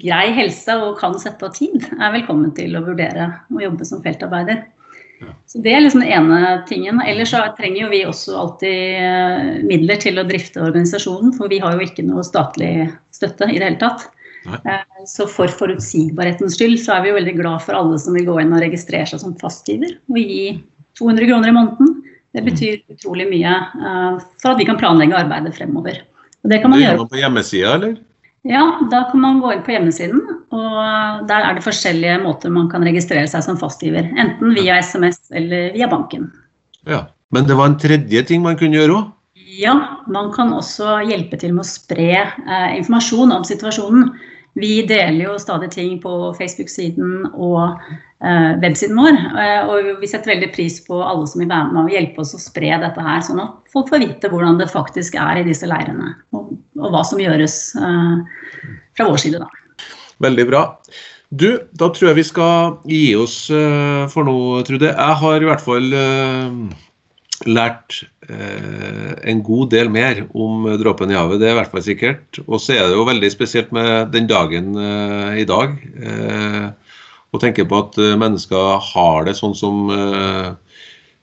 grei 0.00 0.28
helse 0.34 0.76
og 0.80 0.98
kan 1.00 1.16
sette 1.20 1.46
av 1.46 1.54
tid, 1.56 1.84
er 1.98 2.14
velkommen 2.16 2.54
til 2.56 2.74
å 2.76 2.84
vurdere 2.86 3.30
å 3.52 3.62
jobbe 3.62 3.86
som 3.88 4.02
feltarbeider. 4.04 4.64
Så 5.48 5.60
Det 5.62 5.72
er 5.72 5.80
liksom 5.80 6.02
den 6.02 6.12
ene 6.12 6.64
tingen. 6.68 6.98
Ellers 7.00 7.30
så 7.32 7.44
trenger 7.56 7.84
jo 7.84 7.92
vi 7.92 8.02
også 8.08 8.34
alltid 8.40 8.98
eh, 8.98 9.62
midler 9.64 10.00
til 10.02 10.18
å 10.20 10.26
drifte 10.26 10.64
organisasjonen, 10.64 11.32
for 11.36 11.52
vi 11.52 11.62
har 11.62 11.76
jo 11.76 11.86
ikke 11.86 12.04
noe 12.06 12.24
statlig 12.26 12.90
støtte 13.14 13.48
i 13.48 13.58
det 13.60 13.70
hele 13.70 13.80
tatt. 13.80 14.08
Nei. 14.44 14.58
Eh, 14.68 15.04
så 15.08 15.28
for 15.30 15.48
forutsigbarhetens 15.48 16.58
skyld 16.58 16.76
så 16.82 16.96
er 16.96 17.04
vi 17.04 17.12
jo 17.12 17.18
veldig 17.20 17.36
glad 17.38 17.64
for 17.64 17.78
alle 17.78 18.00
som 18.02 18.16
vil 18.16 18.26
gå 18.28 18.36
inn 18.42 18.52
og 18.52 18.60
registrere 18.64 19.08
seg 19.08 19.22
som 19.22 19.36
fastgiver 19.40 19.96
og 20.10 20.20
gi 20.20 20.58
200 20.98 21.28
kroner 21.30 21.50
i 21.50 21.54
måneden. 21.56 21.94
Det 22.34 22.42
mm. 22.42 22.48
betyr 22.50 22.96
utrolig 22.96 23.28
mye 23.30 23.54
eh, 23.54 24.18
for 24.42 24.54
at 24.54 24.60
vi 24.60 24.66
kan 24.68 24.80
planlegge 24.80 25.16
arbeidet 25.18 25.54
fremover. 25.56 26.02
Og 26.44 26.52
det 26.52 26.60
kan 26.60 26.72
man 26.72 26.82
det 26.82 26.88
gjøre. 26.88 27.08
på 27.10 27.22
hjemmesida, 27.22 27.74
eller? 27.78 27.96
Ja, 28.44 28.64
da 28.92 29.06
kan 29.08 29.22
man 29.22 29.38
gå 29.40 29.54
inn 29.54 29.62
på 29.64 29.72
hjemmesiden, 29.72 30.20
og 30.52 31.28
der 31.30 31.46
er 31.46 31.56
det 31.56 31.64
forskjellige 31.64 32.18
måter 32.20 32.52
man 32.52 32.66
kan 32.68 32.84
registrere 32.84 33.24
seg 33.30 33.46
som 33.46 33.56
fastgiver. 33.56 34.10
Enten 34.20 34.52
via 34.58 34.76
SMS 34.84 35.22
eller 35.32 35.70
via 35.72 35.88
banken. 35.88 36.28
Ja, 36.84 37.06
Men 37.34 37.48
det 37.48 37.56
var 37.58 37.66
en 37.66 37.78
tredje 37.80 38.22
ting 38.28 38.44
man 38.44 38.58
kunne 38.60 38.78
gjøre 38.78 38.94
òg? 38.94 39.10
Ja, 39.58 39.74
man 40.10 40.30
kan 40.34 40.52
også 40.54 41.00
hjelpe 41.08 41.38
til 41.40 41.54
med 41.54 41.64
å 41.64 41.66
spre 41.66 42.10
eh, 42.22 42.70
informasjon 42.78 43.32
om 43.34 43.46
situasjonen. 43.46 44.12
Vi 44.58 44.84
deler 44.86 45.24
jo 45.24 45.38
stadig 45.42 45.72
ting 45.74 45.96
på 46.02 46.12
Facebook-siden 46.38 47.32
og 47.32 47.80
websiden 48.62 48.98
vår. 48.98 49.18
Eh, 49.42 49.70
og 49.70 49.88
vi 50.00 50.08
setter 50.10 50.34
veldig 50.34 50.50
pris 50.54 50.78
på 50.86 51.00
alle 51.02 51.26
som 51.30 51.42
vil 51.42 51.50
være 51.50 51.72
med 51.72 51.82
og 51.84 51.96
hjelpe 51.96 52.22
oss 52.22 52.34
å 52.36 52.42
spre 52.42 52.70
dette 52.80 53.08
her, 53.08 53.24
sånn 53.26 53.42
at 53.42 53.74
folk 53.74 53.90
får 53.92 54.04
vite 54.04 54.30
hvordan 54.32 54.60
det 54.60 54.70
faktisk 54.72 55.18
er 55.20 55.42
i 55.42 55.48
disse 55.48 55.68
leirene. 55.68 56.14
Og 56.36 56.54
og 56.74 56.90
hva 56.90 57.04
som 57.06 57.20
gjøres 57.22 57.58
eh, 57.78 58.72
fra 58.98 59.08
vår 59.08 59.20
side. 59.22 59.42
Da. 59.42 59.86
Veldig 60.24 60.46
bra. 60.50 60.64
Du, 61.34 61.48
da 61.74 61.90
tror 61.90 62.10
jeg 62.10 62.18
vi 62.20 62.26
skal 62.26 62.74
gi 62.86 63.04
oss 63.18 63.36
for 64.12 64.26
nå, 64.26 64.34
Trude. 64.66 64.90
Jeg 64.92 65.16
har 65.22 65.42
i 65.42 65.48
hvert 65.48 65.64
fall 65.64 65.88
lært 67.50 67.96
en 68.28 69.40
god 69.46 69.72
del 69.72 69.90
mer 69.90 70.20
om 70.30 70.68
dråpen 70.78 71.10
i 71.10 71.16
havet, 71.18 71.40
det 71.42 71.48
er 71.48 71.56
i 71.56 71.58
hvert 71.58 71.72
fall 71.72 71.82
sikkert. 71.86 72.38
Og 72.44 72.62
så 72.62 72.76
er 72.76 72.86
det 72.86 72.98
jo 72.98 73.08
veldig 73.08 73.32
spesielt 73.34 73.74
med 73.74 74.12
den 74.14 74.28
dagen 74.30 74.78
i 75.34 75.46
dag. 75.48 75.74
Å 77.34 77.40
tenke 77.42 77.64
på 77.66 77.80
at 77.82 77.96
mennesker 78.20 78.78
har 78.94 79.24
det 79.26 79.34
sånn 79.34 79.56
som 79.58 79.88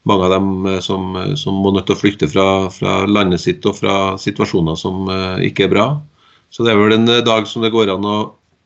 mange 0.04 0.26
av 0.26 0.32
dem 0.32 0.66
eh, 0.66 0.80
som, 0.80 1.16
eh, 1.16 1.34
som, 1.36 1.58
må 1.62 1.74
nødt 1.74 1.90
til 1.90 1.98
å 1.98 2.02
flykte 2.02 2.30
fra, 2.32 2.46
fra, 2.74 3.02
landet 3.10 3.44
sitt 3.44 3.66
og 3.70 3.78
fra 3.82 3.98
situasjoner 4.22 4.78
som 4.80 5.10
ikke 5.44 5.68
er 5.68 5.76
bra. 5.76 5.90
Så 6.52 6.66
det 6.66 6.74
er 6.74 6.80
vel 6.80 6.98
en 6.98 7.12
dag 7.26 7.46
som 7.48 7.64
det 7.64 7.72
går 7.74 7.94
an 7.94 8.08
å 8.08 8.18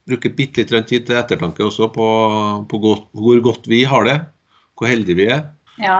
bruke 0.09 0.31
bitte 0.37 0.65
litt 0.69 0.87
tid 0.89 1.05
til 1.07 1.17
ettertanke 1.17 1.65
også 1.65 1.89
på, 1.93 2.07
på 2.69 2.79
godt, 2.81 3.09
hvor 3.17 3.41
godt 3.45 3.67
vi 3.69 3.83
har 3.85 4.07
det. 4.07 4.19
Hvor 4.75 4.89
heldige 4.89 5.17
vi 5.21 5.27
er. 5.33 5.45
Ja, 5.79 5.99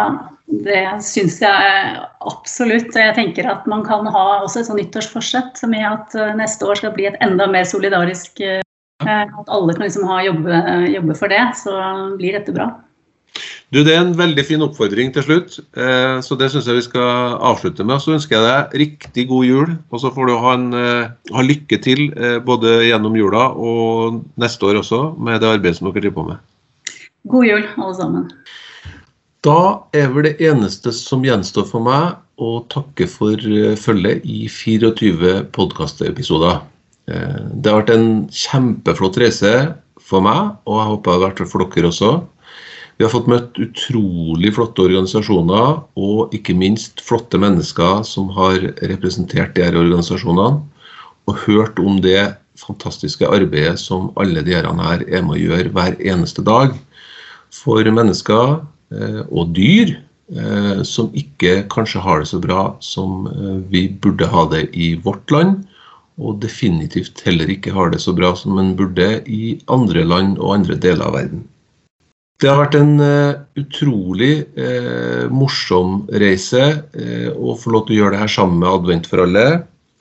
det 0.65 0.81
syns 1.05 1.37
jeg 1.41 2.01
absolutt. 2.25 2.95
Jeg 2.97 3.15
tenker 3.17 3.47
at 3.49 3.67
man 3.69 3.85
kan 3.87 4.07
ha 4.11 4.25
også 4.41 4.61
et 4.61 4.69
sånn 4.69 4.81
nyttårsforsett 4.81 5.61
med 5.71 5.85
at 5.87 6.17
neste 6.37 6.67
år 6.67 6.81
skal 6.81 6.93
bli 6.95 7.07
et 7.09 7.17
enda 7.23 7.47
mer 7.49 7.67
solidarisk 7.69 8.41
At 9.03 9.49
alle 9.51 9.75
kan 9.75 9.86
liksom 9.86 10.08
ha 10.08 10.21
jobbe, 10.23 10.63
jobbe 10.93 11.15
for 11.19 11.31
det. 11.31 11.43
Så 11.60 11.75
blir 12.19 12.38
dette 12.38 12.55
bra. 12.55 12.71
Du, 13.73 13.84
Det 13.84 13.91
er 13.91 14.03
en 14.03 14.13
veldig 14.15 14.43
fin 14.45 14.62
oppfordring 14.63 15.10
til 15.15 15.25
slutt, 15.25 15.55
eh, 15.75 16.19
så 16.23 16.38
det 16.39 16.51
syns 16.53 16.67
jeg 16.69 16.77
vi 16.77 16.84
skal 16.86 17.36
avslutte 17.43 17.84
med. 17.84 17.99
Så 17.99 18.13
ønsker 18.15 18.38
jeg 18.38 18.45
deg 18.45 18.75
riktig 18.84 19.25
god 19.31 19.45
jul, 19.47 19.71
og 19.91 20.01
så 20.01 20.12
får 20.13 20.29
du 20.29 20.36
ha, 20.39 20.53
en, 20.53 20.67
eh, 20.73 21.10
ha 21.36 21.43
lykke 21.43 21.79
til 21.84 22.05
eh, 22.13 22.38
både 22.39 22.77
gjennom 22.88 23.17
jula 23.17 23.49
og 23.51 24.21
neste 24.39 24.69
år 24.69 24.79
også 24.84 25.01
med 25.19 25.41
det 25.41 25.49
arbeidet 25.49 25.79
som 25.79 25.89
dere 25.89 26.05
driver 26.05 26.19
på 26.19 26.27
med. 26.29 26.38
God 27.34 27.49
jul, 27.49 27.65
alle 27.75 27.97
sammen. 27.97 28.29
Da 29.43 29.60
er 29.93 30.13
vel 30.13 30.29
det 30.29 30.38
eneste 30.45 30.93
som 30.93 31.25
gjenstår 31.25 31.67
for 31.69 31.84
meg 31.84 32.15
å 32.41 32.62
takke 32.71 33.10
for 33.10 33.41
følget 33.81 34.23
i 34.23 34.45
24 34.49 35.36
podkastepisoder. 35.53 36.63
Det 37.06 37.70
har 37.70 37.84
vært 37.84 37.91
en 37.94 38.08
kjempeflott 38.34 39.20
reise 39.22 39.52
for 40.02 40.26
meg, 40.26 40.56
og 40.65 40.80
jeg 40.80 40.89
håper 40.91 41.12
det 41.12 41.15
har 41.15 41.24
vært 41.28 41.52
for 41.52 41.65
dere 41.76 41.91
også. 41.91 42.13
Vi 42.96 43.04
har 43.04 43.12
fått 43.12 43.28
møtt 43.28 43.58
utrolig 43.60 44.54
flotte 44.56 44.86
organisasjoner, 44.86 45.82
og 46.00 46.34
ikke 46.36 46.56
minst 46.56 47.04
flotte 47.04 47.39
mennesker 47.41 48.06
som 48.08 48.30
har 48.38 48.56
representert 48.88 49.54
de 49.58 49.65
her 49.65 49.76
organisasjonene, 49.76 50.63
og 51.26 51.41
hørt 51.44 51.82
om 51.82 52.00
det 52.02 52.38
fantastiske 52.56 53.28
arbeidet 53.28 53.82
som 53.82 54.12
alle 54.22 54.44
de 54.46 54.56
her 54.56 54.68
er 54.70 55.26
med 55.26 55.36
å 55.36 55.41
gjøre 55.41 55.74
hver 55.76 55.98
eneste 56.00 56.44
dag 56.46 56.76
for 57.52 57.84
mennesker 57.98 58.60
eh, 58.96 59.22
og 59.28 59.52
dyr 59.58 59.96
eh, 60.32 60.84
som 60.88 61.12
ikke 61.18 61.65
kanskje 61.74 62.04
har 62.04 62.22
det 62.22 62.30
så 62.32 62.39
bra 62.39 62.68
som 62.84 63.28
eh, 63.32 63.58
vi 63.72 63.88
burde 63.89 64.30
ha 64.32 64.46
det 64.54 64.70
i 64.72 64.94
vårt 65.04 65.32
land, 65.36 65.65
og 66.21 66.39
definitivt 66.43 67.21
heller 67.25 67.49
ikke 67.51 67.73
har 67.75 67.91
det 67.91 67.99
så 68.04 68.13
bra 68.15 68.32
som 68.39 68.58
en 68.62 68.73
burde 68.80 69.19
i 69.28 69.58
andre 69.71 70.06
land 70.08 70.39
og 70.39 70.56
andre 70.60 70.78
deler 70.80 71.10
av 71.10 71.17
verden. 71.17 71.43
Det 72.43 72.49
har 72.51 72.60
vært 72.60 72.75
en 72.75 72.97
uh, 72.99 73.38
utrolig 73.60 74.34
uh, 74.60 75.32
morsom 75.32 76.01
reise 76.19 76.63
uh, 76.84 77.30
å 77.32 77.56
få 77.56 77.71
lov 77.71 77.86
til 77.88 77.95
å 77.95 77.99
gjøre 78.01 78.15
det 78.15 78.23
her 78.25 78.34
sammen 78.34 78.60
med 78.60 78.71
Advent 78.73 79.08
for 79.08 79.23
alle. 79.23 79.45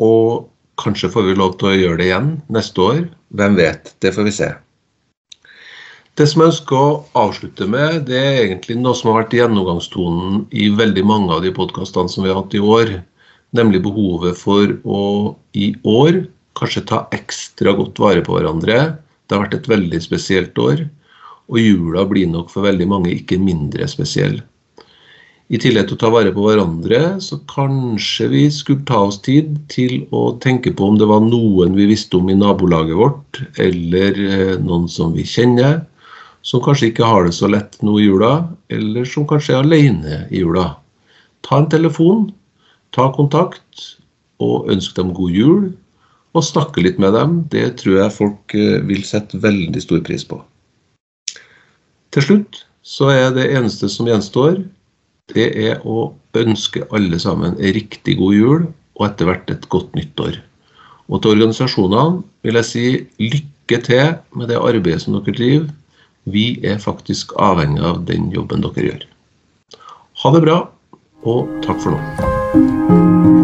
Og 0.02 0.50
kanskje 0.82 1.12
får 1.14 1.28
vi 1.28 1.38
lov 1.38 1.54
til 1.60 1.70
å 1.70 1.78
gjøre 1.78 2.00
det 2.00 2.08
igjen 2.10 2.32
neste 2.54 2.82
år. 2.82 3.00
Hvem 3.38 3.58
vet? 3.58 3.94
Det 4.02 4.10
får 4.16 4.26
vi 4.26 4.34
se. 4.34 4.50
Det 6.18 6.26
som 6.30 6.42
jeg 6.42 6.52
ønsker 6.52 6.78
å 6.78 6.98
avslutte 7.18 7.66
med, 7.70 8.04
det 8.06 8.18
er 8.18 8.36
egentlig 8.44 8.76
noe 8.78 8.94
som 8.98 9.10
har 9.10 9.24
vært 9.24 9.34
gjennomgangstonen 9.34 10.44
i 10.54 10.68
veldig 10.74 11.02
mange 11.06 11.34
av 11.34 11.42
de 11.42 11.50
podkastene 11.54 12.10
som 12.10 12.22
vi 12.26 12.30
har 12.30 12.38
hatt 12.38 12.54
i 12.54 12.62
år. 12.62 12.92
Nemlig 13.54 13.82
behovet 13.84 14.38
for 14.38 14.72
å 14.84 15.02
i 15.54 15.72
år 15.86 16.24
kanskje 16.58 16.86
ta 16.90 17.04
ekstra 17.14 17.74
godt 17.78 18.00
vare 18.02 18.24
på 18.24 18.36
hverandre. 18.36 18.96
Det 19.26 19.36
har 19.36 19.44
vært 19.46 19.58
et 19.60 19.70
veldig 19.70 20.00
spesielt 20.02 20.58
år. 20.58 20.86
Og 21.52 21.60
jula 21.60 22.06
blir 22.08 22.26
nok 22.30 22.50
for 22.52 22.66
veldig 22.66 22.88
mange 22.90 23.12
ikke 23.14 23.38
mindre 23.38 23.86
spesiell. 23.90 24.40
I 25.52 25.58
tillegg 25.60 25.90
til 25.90 25.98
å 25.98 26.00
ta 26.00 26.08
vare 26.08 26.30
på 26.32 26.44
hverandre, 26.46 26.98
så 27.20 27.36
kanskje 27.50 28.30
vi 28.32 28.44
skulle 28.50 28.86
ta 28.88 29.02
oss 29.10 29.18
tid 29.22 29.58
til 29.68 30.06
å 30.16 30.38
tenke 30.40 30.72
på 30.72 30.86
om 30.88 30.96
det 30.96 31.08
var 31.10 31.20
noen 31.20 31.74
vi 31.76 31.90
visste 31.90 32.16
om 32.16 32.30
i 32.32 32.36
nabolaget 32.38 32.96
vårt, 32.96 33.42
eller 33.60 34.22
eh, 34.24 34.54
noen 34.64 34.88
som 34.88 35.12
vi 35.12 35.26
kjenner, 35.28 35.82
som 36.44 36.64
kanskje 36.64 36.90
ikke 36.90 37.08
har 37.08 37.28
det 37.28 37.36
så 37.36 37.50
lett 37.52 37.76
nå 37.84 37.98
i 38.00 38.06
jula, 38.06 38.32
eller 38.72 39.04
som 39.08 39.28
kanskje 39.28 39.58
er 39.58 39.66
alene 39.66 40.22
i 40.30 40.40
jula. 40.40 40.70
Ta 41.44 41.60
en 41.60 41.68
telefon, 41.72 42.30
ta 42.94 43.10
kontakt, 43.14 43.90
og 44.42 44.70
ønsk 44.72 44.96
dem 44.96 45.12
god 45.14 45.34
jul. 45.34 45.64
Og 46.34 46.42
snakke 46.42 46.82
litt 46.82 46.98
med 46.98 47.14
dem. 47.14 47.42
Det 47.50 47.76
tror 47.78 48.00
jeg 48.00 48.16
folk 48.16 48.54
eh, 48.58 48.80
vil 48.88 49.04
sette 49.06 49.38
veldig 49.38 49.82
stor 49.82 50.00
pris 50.06 50.24
på. 50.26 50.40
Til 52.14 52.26
slutt 52.26 52.64
så 52.84 53.10
er 53.10 53.30
det 53.34 53.48
eneste 53.54 53.88
som 53.90 54.08
gjenstår, 54.10 54.58
det 55.32 55.46
er 55.56 55.78
å 55.88 56.10
ønske 56.36 56.82
alle 56.92 57.18
sammen 57.22 57.54
en 57.54 57.72
riktig 57.74 58.18
god 58.18 58.34
jul 58.36 58.66
og 58.98 59.06
etter 59.06 59.30
hvert 59.30 59.54
et 59.54 59.64
godt 59.72 59.94
nyttår. 59.96 60.36
Og 61.08 61.22
til 61.22 61.34
organisasjonene 61.36 62.22
vil 62.44 62.60
jeg 62.60 62.68
si 62.68 62.84
lykke 63.22 63.80
til 63.88 64.14
med 64.36 64.52
det 64.52 64.60
arbeidet 64.60 65.02
som 65.04 65.16
dere 65.16 65.36
driver. 65.36 65.66
Vi 66.28 66.46
er 66.64 66.80
faktisk 66.80 67.34
avhengig 67.40 67.82
av 67.84 68.04
den 68.08 68.30
jobben 68.36 68.64
dere 68.64 68.88
gjør. 68.90 69.10
Ha 70.22 70.36
det 70.36 70.46
bra, 70.46 70.62
og 71.24 71.60
takk 71.64 71.82
for 71.84 71.96
nå. 71.96 72.33
Música 72.54 73.43